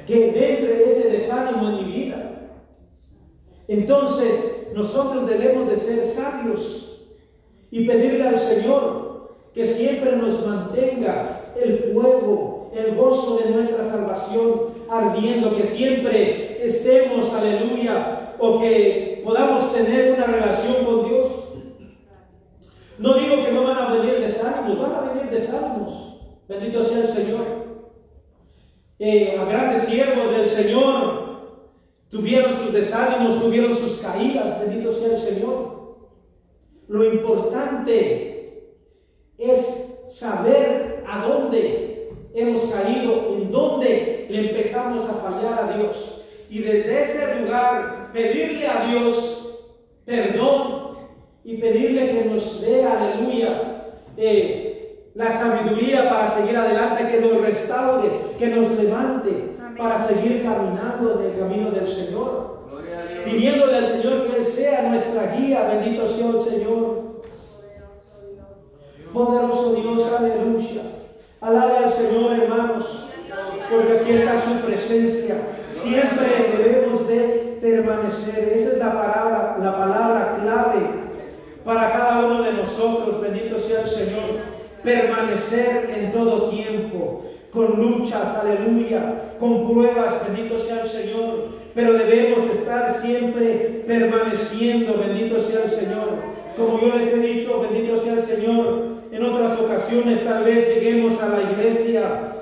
que 0.06 0.28
entre 0.28 0.92
ese 0.92 1.10
desánimo 1.10 1.68
en 1.68 1.76
mi 1.76 1.92
vida. 1.92 2.52
Entonces, 3.68 4.68
nosotros 4.74 5.26
debemos 5.26 5.68
de 5.68 5.76
ser 5.76 6.04
sabios 6.04 7.00
y 7.70 7.86
pedirle 7.86 8.26
al 8.26 8.38
Señor 8.38 9.36
que 9.52 9.66
siempre 9.66 10.16
nos 10.16 10.46
mantenga 10.46 11.52
el 11.60 11.78
fuego, 11.78 12.70
el 12.74 12.94
gozo 12.94 13.38
de 13.38 13.50
nuestra 13.50 13.90
salvación 13.90 14.76
ardiendo, 14.88 15.56
que 15.56 15.64
siempre 15.64 16.64
estemos, 16.64 17.32
aleluya, 17.32 18.34
o 18.38 18.60
que 18.60 19.22
podamos 19.24 19.72
tener 19.72 20.14
una 20.14 20.26
relación 20.26 20.84
con 20.84 21.08
Dios. 21.08 21.26
No 22.98 23.14
digo 23.14 23.44
que 23.44 23.52
no 23.52 23.64
van 23.64 23.78
a 23.78 23.94
venir 23.94 24.20
desánimos, 24.20 24.78
van 24.78 24.94
a 24.94 25.12
venir 25.12 25.30
desánimos. 25.30 26.18
Bendito 26.48 26.82
sea 26.82 26.98
el 27.00 27.08
Señor 27.08 27.65
que 28.98 29.36
a 29.38 29.44
grandes 29.44 29.82
siervos 29.84 30.30
del 30.30 30.48
Señor 30.48 31.26
tuvieron 32.10 32.56
sus 32.56 32.72
desánimos, 32.72 33.40
tuvieron 33.40 33.76
sus 33.76 33.98
caídas, 33.98 34.60
bendito 34.60 34.92
sea 34.92 35.16
el 35.16 35.22
Señor. 35.22 35.96
Lo 36.88 37.04
importante 37.12 38.72
es 39.38 40.06
saber 40.10 41.04
a 41.06 41.26
dónde 41.26 42.10
hemos 42.34 42.60
caído, 42.70 43.34
en 43.34 43.50
dónde 43.50 44.26
le 44.30 44.50
empezamos 44.50 45.08
a 45.08 45.14
fallar 45.14 45.64
a 45.64 45.76
Dios. 45.76 46.22
Y 46.48 46.60
desde 46.60 47.02
ese 47.02 47.40
lugar 47.40 48.10
pedirle 48.12 48.66
a 48.66 48.86
Dios 48.86 49.42
perdón 50.04 50.96
y 51.44 51.56
pedirle 51.56 52.08
que 52.08 52.24
nos 52.24 52.60
dé, 52.60 52.84
aleluya, 52.84 53.92
eh, 54.16 54.65
la 55.16 55.30
sabiduría 55.30 56.10
para 56.10 56.28
seguir 56.28 56.56
adelante, 56.56 57.08
que 57.08 57.20
nos 57.20 57.40
restaure, 57.40 58.10
que 58.38 58.48
nos 58.48 58.70
levante 58.78 59.56
para 59.76 60.06
seguir 60.06 60.42
caminando 60.42 61.18
en 61.18 61.30
el 61.30 61.38
camino 61.38 61.70
del 61.70 61.88
Señor. 61.88 62.56
Pidiéndole 63.24 63.76
al 63.78 63.88
Señor 63.88 64.26
que 64.26 64.36
Él 64.36 64.44
sea 64.44 64.90
nuestra 64.90 65.34
guía, 65.34 65.68
bendito 65.70 66.06
sea 66.06 66.28
el 66.28 66.42
Señor. 66.42 67.22
Poderoso 69.12 69.72
Dios, 69.72 70.12
aleluya. 70.12 70.82
Alabe 71.40 71.78
al 71.78 71.92
Señor, 71.92 72.32
hermanos, 72.38 73.08
porque 73.70 73.98
aquí 73.98 74.12
está 74.12 74.38
su 74.38 74.66
presencia. 74.66 75.36
Siempre 75.70 76.58
debemos 76.58 77.08
de 77.08 77.58
permanecer. 77.62 78.52
Esa 78.54 78.72
es 78.72 78.78
la 78.78 78.92
palabra, 78.92 79.56
la 79.60 79.78
palabra 79.78 80.38
clave 80.42 80.86
para 81.64 81.92
cada 81.92 82.26
uno 82.26 82.42
de 82.42 82.52
nosotros. 82.52 83.22
Bendito 83.22 83.58
sea 83.58 83.80
el 83.80 83.88
Señor. 83.88 84.55
Permanecer 84.86 85.90
en 85.98 86.12
todo 86.12 86.48
tiempo, 86.48 87.24
con 87.52 87.74
luchas, 87.74 88.38
aleluya, 88.40 89.32
con 89.40 89.68
pruebas, 89.68 90.24
bendito 90.28 90.60
sea 90.60 90.84
el 90.84 90.88
Señor. 90.88 91.48
Pero 91.74 91.94
debemos 91.94 92.48
estar 92.52 93.00
siempre 93.00 93.82
permaneciendo, 93.84 94.96
bendito 94.96 95.40
sea 95.40 95.64
el 95.64 95.70
Señor. 95.72 96.10
Como 96.56 96.80
yo 96.80 96.94
les 96.94 97.12
he 97.12 97.16
dicho, 97.16 97.66
bendito 97.68 97.96
sea 97.96 98.12
el 98.12 98.22
Señor. 98.22 98.82
En 99.10 99.24
otras 99.24 99.58
ocasiones 99.58 100.22
tal 100.22 100.44
vez 100.44 100.76
lleguemos 100.76 101.20
a 101.20 101.30
la 101.30 101.50
iglesia 101.50 102.32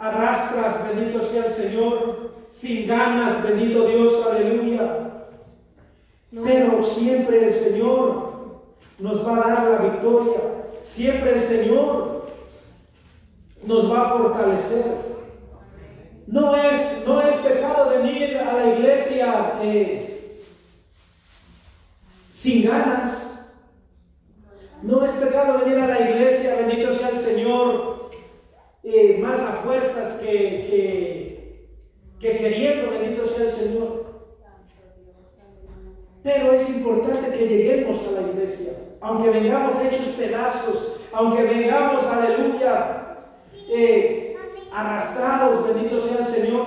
arrastras, 0.00 0.74
bendito 0.92 1.24
sea 1.28 1.46
el 1.46 1.52
Señor, 1.52 2.32
sin 2.50 2.88
ganas, 2.88 3.40
bendito 3.44 3.86
Dios, 3.86 4.26
aleluya. 4.26 5.10
Pero 6.44 6.82
siempre 6.82 7.46
el 7.46 7.54
Señor 7.54 8.28
nos 8.98 9.24
va 9.24 9.36
a 9.36 9.48
dar 9.48 9.70
la 9.70 9.78
victoria, 9.90 10.57
siempre 10.94 11.34
el 11.34 11.42
Señor 11.42 12.30
nos 13.64 13.92
va 13.92 14.02
a 14.02 14.18
fortalecer. 14.18 15.08
No 16.26 16.56
es, 16.56 17.04
no 17.06 17.22
es 17.22 17.36
pecado 17.36 17.90
venir 17.90 18.36
a 18.36 18.52
la 18.52 18.74
iglesia 18.74 19.58
eh, 19.62 20.42
sin 22.32 22.64
ganas. 22.64 23.24
No 24.82 25.04
es 25.04 25.12
pecado 25.12 25.64
venir 25.64 25.78
a 25.78 25.86
la 25.88 26.10
iglesia, 26.10 26.56
bendito 26.56 26.92
sea 26.92 27.08
el 27.08 27.18
Señor, 27.18 28.10
eh, 28.84 29.18
más 29.20 29.40
a 29.40 29.52
fuerzas 29.54 30.20
que, 30.20 30.28
que, 30.28 31.68
que 32.20 32.38
queriendo, 32.38 32.90
bendito 32.90 33.26
sea 33.26 33.46
el 33.46 33.52
Señor. 33.52 34.06
Pero 36.22 36.52
es 36.52 36.68
importante 36.76 37.36
que 37.36 37.46
lleguemos 37.46 38.06
a 38.06 38.20
la 38.20 38.28
iglesia, 38.28 38.72
aunque 39.00 39.30
vengamos 39.30 39.74
hechos 39.84 40.06
pedazos, 40.18 41.00
aunque 41.12 41.42
vengamos, 41.42 42.04
aleluya, 42.04 43.16
eh, 43.70 44.36
arrastrados, 44.72 45.66
bendito 45.66 46.00
sea 46.00 46.18
el 46.18 46.26
Señor, 46.26 46.66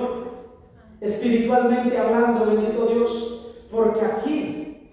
espiritualmente 0.99 1.97
hablando, 1.97 2.45
bendito 2.45 2.85
Dios, 2.85 3.53
porque 3.71 4.05
aquí, 4.05 4.89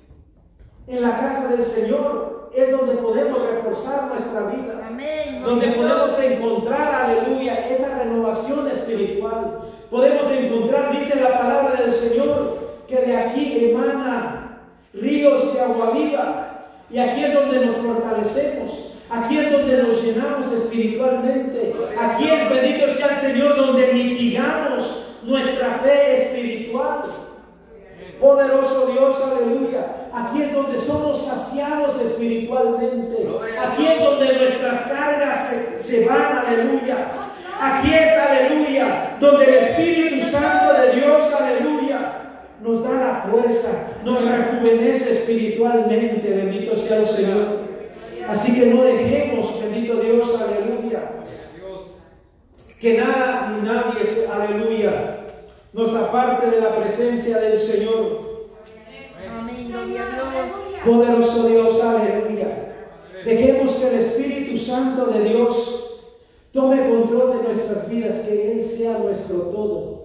en 0.86 1.02
la 1.02 1.18
casa 1.18 1.48
del 1.48 1.64
Señor, 1.64 2.50
es 2.54 2.70
donde 2.70 2.94
podemos 2.94 3.40
reforzar 3.46 4.08
nuestra 4.08 4.46
vida 4.46 4.84
Amén. 4.86 5.42
donde 5.44 5.68
podemos 5.68 6.18
encontrar, 6.18 7.04
aleluya, 7.04 7.68
esa 7.68 7.98
renovación 7.98 8.68
espiritual. 8.68 9.60
Podemos 9.90 10.30
encontrar, 10.30 10.98
dice 10.98 11.20
la 11.20 11.38
palabra 11.38 11.80
del 11.80 11.92
Señor, 11.92 12.58
que 12.88 12.96
de 12.96 13.16
aquí 13.16 13.70
emana 13.70 14.60
ríos 14.92 15.54
de 15.54 15.60
agua 15.60 15.90
viva. 15.90 16.47
Y 16.90 16.98
aquí 16.98 17.24
es 17.24 17.34
donde 17.34 17.66
nos 17.66 17.76
fortalecemos. 17.76 18.88
Aquí 19.10 19.38
es 19.38 19.52
donde 19.52 19.82
nos 19.82 20.02
llenamos 20.02 20.52
espiritualmente. 20.52 21.74
Aquí 21.98 22.28
es, 22.28 22.50
bendito 22.50 22.88
sea 22.88 23.08
el 23.08 23.16
Señor, 23.16 23.56
donde 23.56 23.92
mitigamos 23.92 25.16
nuestra 25.22 25.80
fe 25.82 26.24
espiritual. 26.24 27.02
Poderoso 28.20 28.86
Dios, 28.86 29.16
aleluya. 29.22 29.86
Aquí 30.12 30.42
es 30.42 30.52
donde 30.52 30.80
somos 30.80 31.24
saciados 31.24 32.00
espiritualmente. 32.00 33.28
Aquí 33.58 33.86
es 33.86 34.02
donde 34.02 34.38
nuestras 34.38 34.88
cargas 34.88 35.54
se, 35.80 36.06
van, 36.06 36.46
aleluya. 36.46 37.10
Aquí 37.60 37.94
es, 37.94 38.18
aleluya, 38.18 39.16
donde 39.20 39.44
el 39.44 39.54
Espíritu 39.64 40.30
Santo 40.30 40.67
nos 42.78 42.84
da 42.84 42.94
la 42.94 43.30
fuerza, 43.30 44.00
nos 44.04 44.22
rejuvenece 44.22 45.12
espiritualmente. 45.20 46.28
Bendito 46.28 46.76
sea 46.76 46.98
el 46.98 47.08
Señor. 47.08 47.68
Así 48.28 48.54
que 48.54 48.66
no 48.66 48.82
dejemos, 48.84 49.60
bendito 49.62 49.96
Dios, 49.96 50.42
aleluya, 50.42 51.12
que 52.78 52.98
nada 52.98 53.56
ni 53.56 53.66
nadie, 53.66 54.02
aleluya, 54.30 55.20
nos 55.72 55.94
aparte 55.94 56.50
de 56.50 56.60
la 56.60 56.76
presencia 56.76 57.38
del 57.38 57.58
Señor. 57.60 58.28
Poderoso 60.84 61.48
Dios, 61.48 61.82
aleluya. 61.82 62.74
Dejemos 63.24 63.74
que 63.76 63.88
el 63.88 64.00
Espíritu 64.00 64.58
Santo 64.58 65.06
de 65.06 65.24
Dios 65.24 66.04
tome 66.52 66.88
control 66.88 67.38
de 67.38 67.42
nuestras 67.44 67.90
vidas, 67.90 68.26
que 68.26 68.52
Él 68.52 68.64
sea 68.64 68.98
nuestro 68.98 69.36
todo. 69.36 69.97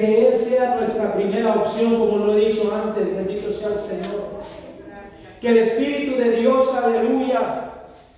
Que 0.00 0.28
Él 0.28 0.38
sea 0.38 0.76
nuestra 0.76 1.12
primera 1.12 1.56
opción, 1.56 1.96
como 1.96 2.24
lo 2.24 2.32
he 2.32 2.46
dicho 2.46 2.72
antes, 2.74 3.14
bendito 3.14 3.52
sea 3.52 3.68
el 3.68 3.80
Señor. 3.80 4.30
Que 5.42 5.48
el 5.50 5.58
Espíritu 5.58 6.18
de 6.18 6.36
Dios, 6.36 6.74
aleluya, 6.74 7.72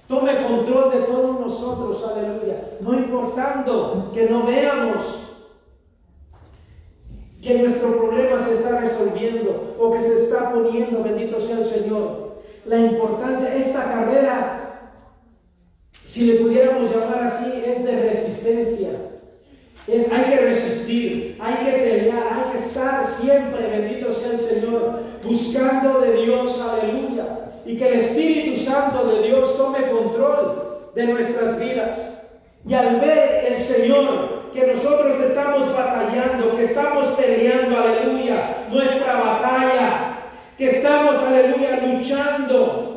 tome 0.06 0.46
control 0.46 0.92
de 0.92 1.00
todos 1.00 1.40
nosotros, 1.40 2.08
aleluya. 2.08 2.68
No 2.78 2.94
importando 2.94 4.12
que 4.14 4.28
no 4.30 4.46
veamos 4.46 5.02
que 7.42 7.58
nuestro 7.58 7.98
problema 7.98 8.40
se 8.46 8.54
está 8.54 8.78
resolviendo 8.78 9.74
o 9.76 9.90
que 9.90 10.02
se 10.02 10.22
está 10.22 10.52
poniendo, 10.52 11.02
bendito 11.02 11.40
sea 11.40 11.58
el 11.58 11.66
Señor. 11.66 12.42
La 12.64 12.78
importancia, 12.78 13.56
esta 13.56 13.82
carrera, 13.86 14.90
si 16.04 16.26
le 16.26 16.34
pudiéramos 16.44 16.94
llamar 16.94 17.24
así, 17.24 17.60
es 17.66 17.84
de 17.84 18.02
resistencia. 18.08 19.11
Hay 19.88 20.24
que 20.30 20.36
resistir, 20.36 21.38
hay 21.40 21.54
que 21.54 21.72
pelear, 21.72 22.22
hay 22.32 22.52
que 22.52 22.64
estar 22.64 23.04
siempre, 23.04 23.66
bendito 23.66 24.12
sea 24.12 24.32
el 24.32 24.40
Señor, 24.40 25.00
buscando 25.24 26.00
de 26.00 26.22
Dios, 26.22 26.60
aleluya. 26.60 27.24
Y 27.66 27.76
que 27.76 27.88
el 27.88 28.00
Espíritu 28.00 28.60
Santo 28.60 29.06
de 29.06 29.26
Dios 29.26 29.56
tome 29.56 29.82
control 29.90 30.90
de 30.94 31.06
nuestras 31.06 31.58
vidas. 31.58 32.30
Y 32.64 32.74
al 32.74 33.00
ver 33.00 33.52
el 33.52 33.58
Señor 33.58 34.42
que 34.52 34.66
nosotros 34.68 35.18
estamos 35.20 35.74
batallando, 35.74 36.56
que 36.56 36.64
estamos 36.64 37.16
peleando, 37.16 37.78
aleluya, 37.78 38.66
nuestra 38.70 39.14
batalla, 39.14 40.18
que 40.56 40.76
estamos, 40.76 41.16
aleluya, 41.16 41.80
luchando 41.84 42.91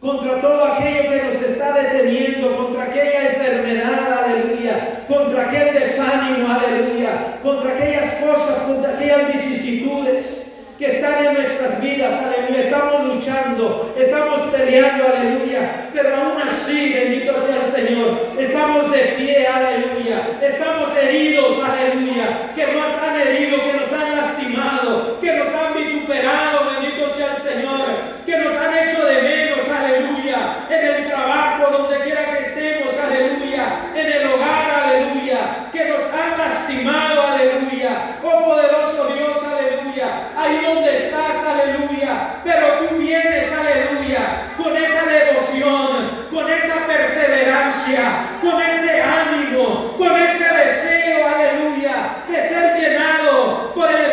contra 0.00 0.40
todo 0.40 0.64
aquello 0.64 1.10
que 1.10 1.22
nos 1.24 1.42
está 1.42 1.72
deteniendo, 1.72 2.56
contra 2.56 2.84
aquella 2.84 3.32
enfermedad, 3.32 4.24
aleluya, 4.24 5.04
contra 5.08 5.42
aquel 5.42 5.74
desánimo, 5.74 6.48
aleluya, 6.48 7.38
contra 7.42 7.72
aquellas 7.72 8.14
cosas, 8.14 8.62
contra 8.62 8.94
aquellas 8.94 9.32
vicisitudes 9.32 10.48
que 10.78 10.86
están 10.86 11.26
en 11.26 11.34
nuestras 11.34 11.80
vidas, 11.82 12.14
aleluya. 12.22 12.60
Estamos 12.60 13.08
luchando, 13.08 13.92
estamos 13.98 14.40
peleando, 14.52 15.04
aleluya. 15.08 15.90
Pero 15.92 16.16
aún 16.16 16.40
así, 16.40 16.92
bendito 16.94 17.34
sea 17.44 17.66
el 17.66 17.72
Señor, 17.72 18.20
estamos 18.38 18.92
de 18.92 18.98
pie, 18.98 19.46
aleluya. 19.48 20.20
Estamos 20.40 20.96
heridos, 20.96 21.58
aleluya. 21.64 22.52
Que 22.54 22.66
nos 22.68 23.02
han 23.02 23.20
herido, 23.20 23.58
que 23.60 23.72
nos 23.72 23.92
han 23.92 24.16
lastimado, 24.16 25.20
que 25.20 25.32
nos 25.32 25.48
han 25.48 25.74
vituperado, 25.74 26.70
bendito 26.70 27.16
sea 27.16 27.36
el 27.36 27.42
Señor. 27.42 27.78
Que 28.24 28.36
nos 28.38 28.56
han 28.56 28.78
hecho 28.78 29.04
de 29.04 29.22
menos, 29.22 29.68
aleluya. 29.68 30.66
En 30.70 30.86
el 30.86 31.08
trabajo, 31.08 31.72
donde 31.72 32.04
quiera 32.04 32.36
que 32.36 32.44
estemos, 32.46 32.94
aleluya. 32.96 33.80
En 33.96 34.12
el 34.12 34.26
hogar, 34.28 34.84
aleluya. 34.84 35.38
Que 35.72 35.84
nos 35.86 36.02
han 36.12 36.38
lastimado, 36.38 37.22
aleluya. 37.22 38.18
Oh 38.22 38.44
poderoso 38.44 39.08
Dios, 39.14 39.38
aleluya. 39.42 40.28
Ahí 40.36 40.60
donde 40.64 41.06
estás, 41.06 41.44
aleluya. 41.44 42.40
Pero 42.44 42.66
tú 42.78 42.96
vienes, 42.96 43.52
aleluya, 43.52 44.46
con 44.56 44.76
esa 44.76 45.04
devoción, 45.06 46.10
con 46.32 46.50
esa 46.50 46.86
perseverancia, 46.86 48.02
con 48.40 48.60
ese 48.60 49.02
ánimo, 49.02 49.94
con 49.98 50.16
ese 50.16 50.44
deseo, 50.44 51.26
aleluya, 51.26 51.94
de 52.28 52.48
ser 52.48 52.80
llenado 52.80 53.72
por 53.74 53.90
el 53.90 54.08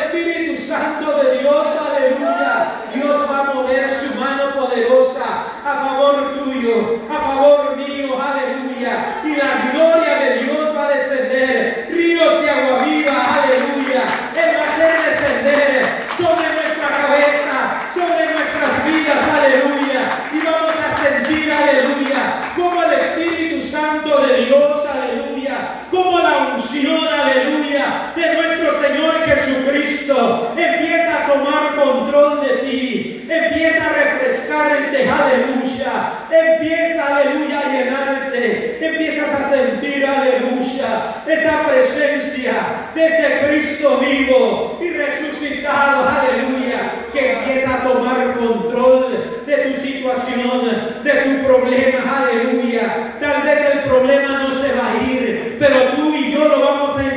Cristo 30.06 30.54
empieza 30.58 31.24
a 31.24 31.34
tomar 31.34 31.76
control 31.76 32.42
de 32.42 32.54
ti, 32.58 33.28
empieza 33.30 33.86
a 33.86 34.04
refrescarte, 34.04 35.10
aleluya, 35.10 36.14
empieza, 36.32 37.08
aleluya, 37.08 37.60
a 37.60 37.72
llenarte, 37.72 38.78
empiezas 38.82 39.30
a 39.30 39.50
sentir, 39.50 40.06
aleluya, 40.06 41.14
esa 41.28 41.68
presencia 41.68 42.54
de 42.94 43.06
ese 43.06 43.48
Cristo 43.48 43.98
vivo 43.98 44.80
y 44.82 44.90
resucitado, 44.92 46.08
aleluya, 46.08 46.92
que 47.12 47.32
empieza 47.34 47.76
a 47.76 47.84
tomar 47.84 48.34
control 48.36 49.44
de 49.46 49.56
tu 49.58 49.82
situación, 49.82 51.02
de 51.04 51.12
tu 51.12 51.48
problema, 51.48 52.18
aleluya. 52.18 53.14
Tal 53.20 53.44
vez 53.44 53.60
el 53.74 53.80
problema 53.90 54.44
no 54.44 54.62
se 54.62 54.74
va 54.74 54.92
a 54.92 55.04
ir, 55.04 55.58
pero 55.60 55.80
tú 55.96 56.16
y 56.16 56.32
yo 56.32 56.46
lo 56.48 56.60
vamos 56.60 57.00
a 57.00 57.15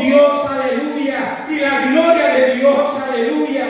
Dios, 0.00 0.50
aleluya, 0.50 1.46
y 1.50 1.60
la 1.60 1.86
gloria 1.86 2.34
de 2.34 2.54
Dios, 2.56 3.02
aleluya. 3.02 3.66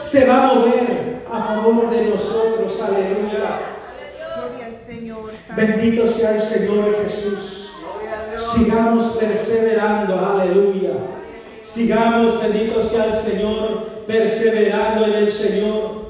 Se 0.00 0.26
va 0.26 0.50
a 0.50 0.54
mover 0.54 1.22
a 1.30 1.42
favor 1.42 1.90
de 1.90 2.06
nosotros, 2.06 2.80
aleluya. 2.82 3.60
Bendito 5.56 6.08
sea 6.08 6.36
el 6.36 6.42
Señor 6.42 6.96
Jesús. 7.04 7.72
Sigamos 8.54 9.16
perseverando, 9.16 10.18
aleluya. 10.18 10.92
Sigamos, 11.62 12.42
bendito 12.42 12.82
sea 12.82 13.04
el 13.06 13.16
Señor, 13.18 13.86
perseverando 14.06 15.06
en 15.06 15.14
el 15.14 15.32
Señor. 15.32 16.02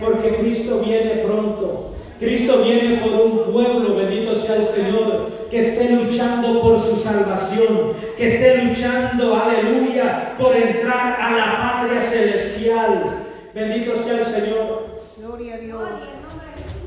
Porque 0.00 0.36
Cristo 0.36 0.80
viene 0.84 1.22
pronto. 1.24 1.90
Cristo 2.18 2.62
viene 2.62 2.98
por 2.98 3.12
un 3.12 3.52
pueblo, 3.52 3.96
bendito 3.96 4.34
sea 4.34 4.56
el 4.56 4.66
Señor, 4.66 5.30
que 5.50 5.60
esté 5.60 5.90
luchando 5.90 6.60
por 6.60 6.80
su 6.80 6.96
salvación, 6.96 7.92
que 8.16 8.34
esté 8.34 8.64
luchando, 8.64 9.36
aleluya, 9.36 10.34
por 10.38 10.56
entrar 10.56 11.20
a 11.20 11.30
la 11.32 11.58
patria 11.60 12.00
celestial. 12.00 13.24
Bendito 13.54 13.96
sea 13.96 14.20
el 14.20 14.26
Señor. 14.26 15.02
Gloria 15.16 15.54
a 15.54 15.58
Dios. 15.58 15.88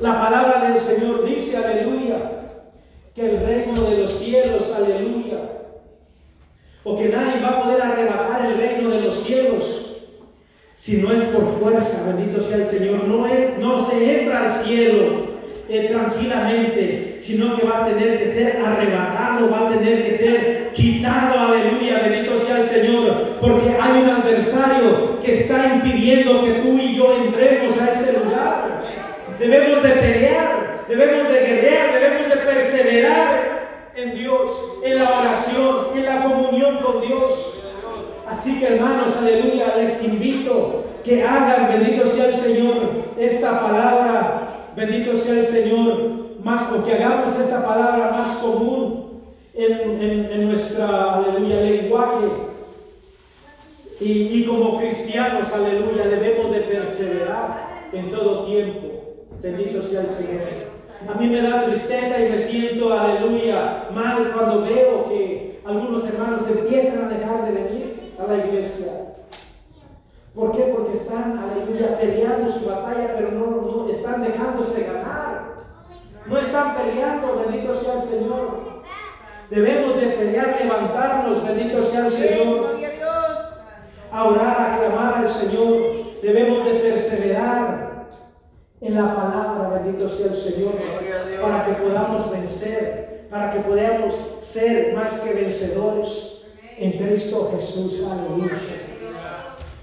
La 0.01 0.21
palabra 0.21 0.69
del 0.69 0.79
Señor 0.79 1.25
dice, 1.25 1.57
aleluya, 1.57 2.17
que 3.15 3.29
el 3.29 3.45
reino 3.45 3.81
de 3.81 3.97
los 3.97 4.11
cielos, 4.11 4.73
aleluya, 4.75 5.39
o 6.83 6.97
que 6.97 7.09
nadie 7.09 7.41
va 7.41 7.49
a 7.49 7.63
poder 7.63 7.81
arrebatar 7.81 8.45
el 8.45 8.57
reino 8.57 8.89
de 8.89 9.01
los 9.01 9.15
cielos 9.15 9.87
si 10.87 11.01
no 11.01 11.11
es 11.11 11.21
por 11.31 11.59
fuerza, 11.59 12.13
bendito 12.13 12.39
sea 12.41 12.57
el 12.57 12.67
Señor. 12.67 13.03
No, 13.05 13.27
es, 13.27 13.57
no 13.57 13.85
se 13.85 14.21
entra 14.21 14.45
al 14.45 14.63
cielo 14.63 15.27
eh, 15.67 15.89
tranquilamente, 15.91 17.06
sino 17.27 17.57
que 17.57 17.67
va 17.67 17.83
a 17.83 17.85
tener 17.87 18.19
que 18.19 18.33
ser 18.33 18.57
arrebatado, 18.65 19.51
va 19.51 19.67
a 19.67 19.77
tener 19.77 20.05
que 20.05 20.17
ser 20.17 20.71
quitado, 20.73 21.37
aleluya, 21.37 21.99
bendito 21.99 22.37
sea 22.37 22.61
el 22.61 22.69
Señor, 22.69 23.21
porque 23.41 23.69
hay 23.69 24.01
un 24.01 24.09
adversario 24.09 25.19
que 25.21 25.41
está 25.41 25.75
impidiendo 25.75 26.45
que 26.45 26.53
tú 26.53 26.77
y 26.77 26.95
yo 26.95 27.17
entremos 27.17 27.77
a 27.81 27.91
ese 27.91 28.17
lugar. 28.17 28.81
Debemos 29.37 29.83
de 29.83 29.89
pelear, 29.89 30.85
debemos 30.87 31.27
de 31.27 31.39
guerrear, 31.39 31.99
debemos 31.99 32.29
de 32.29 32.35
perseverar 32.37 33.91
en 33.93 34.15
Dios, 34.15 34.49
en 34.85 34.97
la 34.97 35.19
oración, 35.19 35.75
en 35.95 36.05
la 36.05 36.23
comunión 36.23 36.77
con 36.77 37.01
Dios. 37.01 37.59
Así 38.25 38.57
que 38.57 38.67
hermanos, 38.67 39.17
aleluya, 39.17 39.73
les 39.75 40.01
invito 40.01 40.85
que 41.03 41.23
hagan, 41.23 41.77
bendito 41.77 42.05
sea 42.05 42.27
el 42.27 42.35
Señor, 42.35 42.75
esta 43.19 43.67
palabra, 43.67 44.69
bendito 44.77 45.17
sea 45.17 45.41
el 45.41 45.47
Señor, 45.47 46.16
más 46.47 46.71
o 46.71 46.85
que 46.85 46.93
hagamos 46.93 47.37
esta 47.37 47.61
palabra 47.61 48.09
más 48.09 48.37
común 48.37 49.21
en, 49.53 50.31
en, 50.31 50.47
nuestra, 50.47 51.15
aleluya, 51.15 51.59
lenguaje. 51.59 52.27
Y, 53.99 54.11
y 54.11 54.45
como 54.45 54.79
cristianos, 54.79 55.51
aleluya, 55.51 56.07
debemos 56.07 56.51
de 56.51 56.61
perseverar 56.61 57.89
en 57.91 58.11
todo 58.11 58.45
tiempo. 58.45 58.87
Bendito 59.41 59.81
sea 59.81 60.03
el 60.03 60.09
Señor. 60.11 60.39
A 61.05 61.19
mí 61.19 61.27
me 61.27 61.41
da 61.41 61.65
tristeza 61.65 62.25
y 62.25 62.31
me 62.31 62.39
siento, 62.39 62.93
aleluya, 62.93 63.89
mal 63.93 64.31
cuando 64.33 64.61
veo 64.61 65.09
que 65.09 65.59
algunos 65.65 66.05
hermanos 66.05 66.43
empiezan 66.49 67.05
a 67.05 67.17
dejar 67.17 67.45
de 67.45 67.61
venir 67.61 68.13
a 68.17 68.31
la 68.31 68.45
iglesia. 68.45 68.93
¿Por 70.33 70.55
qué? 70.55 70.73
Porque 70.73 70.97
están, 70.97 71.37
aleluya, 71.37 71.99
peleando 71.99 72.53
su 72.53 72.69
batalla, 72.69 73.15
pero 73.17 73.31
no, 73.31 73.61
no 73.63 73.89
están 73.89 74.23
dejándose 74.23 74.85
ganar. 74.85 75.36
No 76.27 76.39
están 76.39 76.75
peleando, 76.75 77.45
bendito 77.47 77.73
sea 77.73 78.01
el 78.01 78.09
Señor. 78.09 78.83
Debemos 79.49 79.99
de 79.99 80.07
pelear, 80.07 80.57
levantarnos, 80.61 81.47
bendito 81.47 81.81
sea 81.83 82.07
el 82.07 82.11
Señor. 82.11 82.77
A 84.11 84.23
orar, 84.25 84.59
a 84.59 84.79
clamar 84.79 85.13
al 85.15 85.29
Señor. 85.29 85.77
Debemos 86.21 86.65
de 86.65 86.71
perseverar 86.79 88.07
en 88.81 88.95
la 88.95 89.15
palabra, 89.15 89.81
bendito 89.81 90.09
sea 90.09 90.27
el 90.27 90.37
Señor, 90.37 90.73
para 91.41 91.65
que 91.65 91.73
podamos 91.73 92.31
vencer, 92.31 93.27
para 93.29 93.53
que 93.53 93.59
podamos 93.59 94.15
ser 94.43 94.95
más 94.95 95.19
que 95.19 95.33
vencedores 95.33 96.43
en 96.77 96.91
Cristo 96.91 97.51
Jesús. 97.55 98.05
Aleluya. 98.05 98.59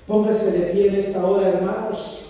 Póngase 0.07 0.53
de 0.53 0.67
pie 0.73 0.89
en 0.89 0.95
esta 0.97 1.25
hora, 1.25 1.49
hermanos. 1.49 2.21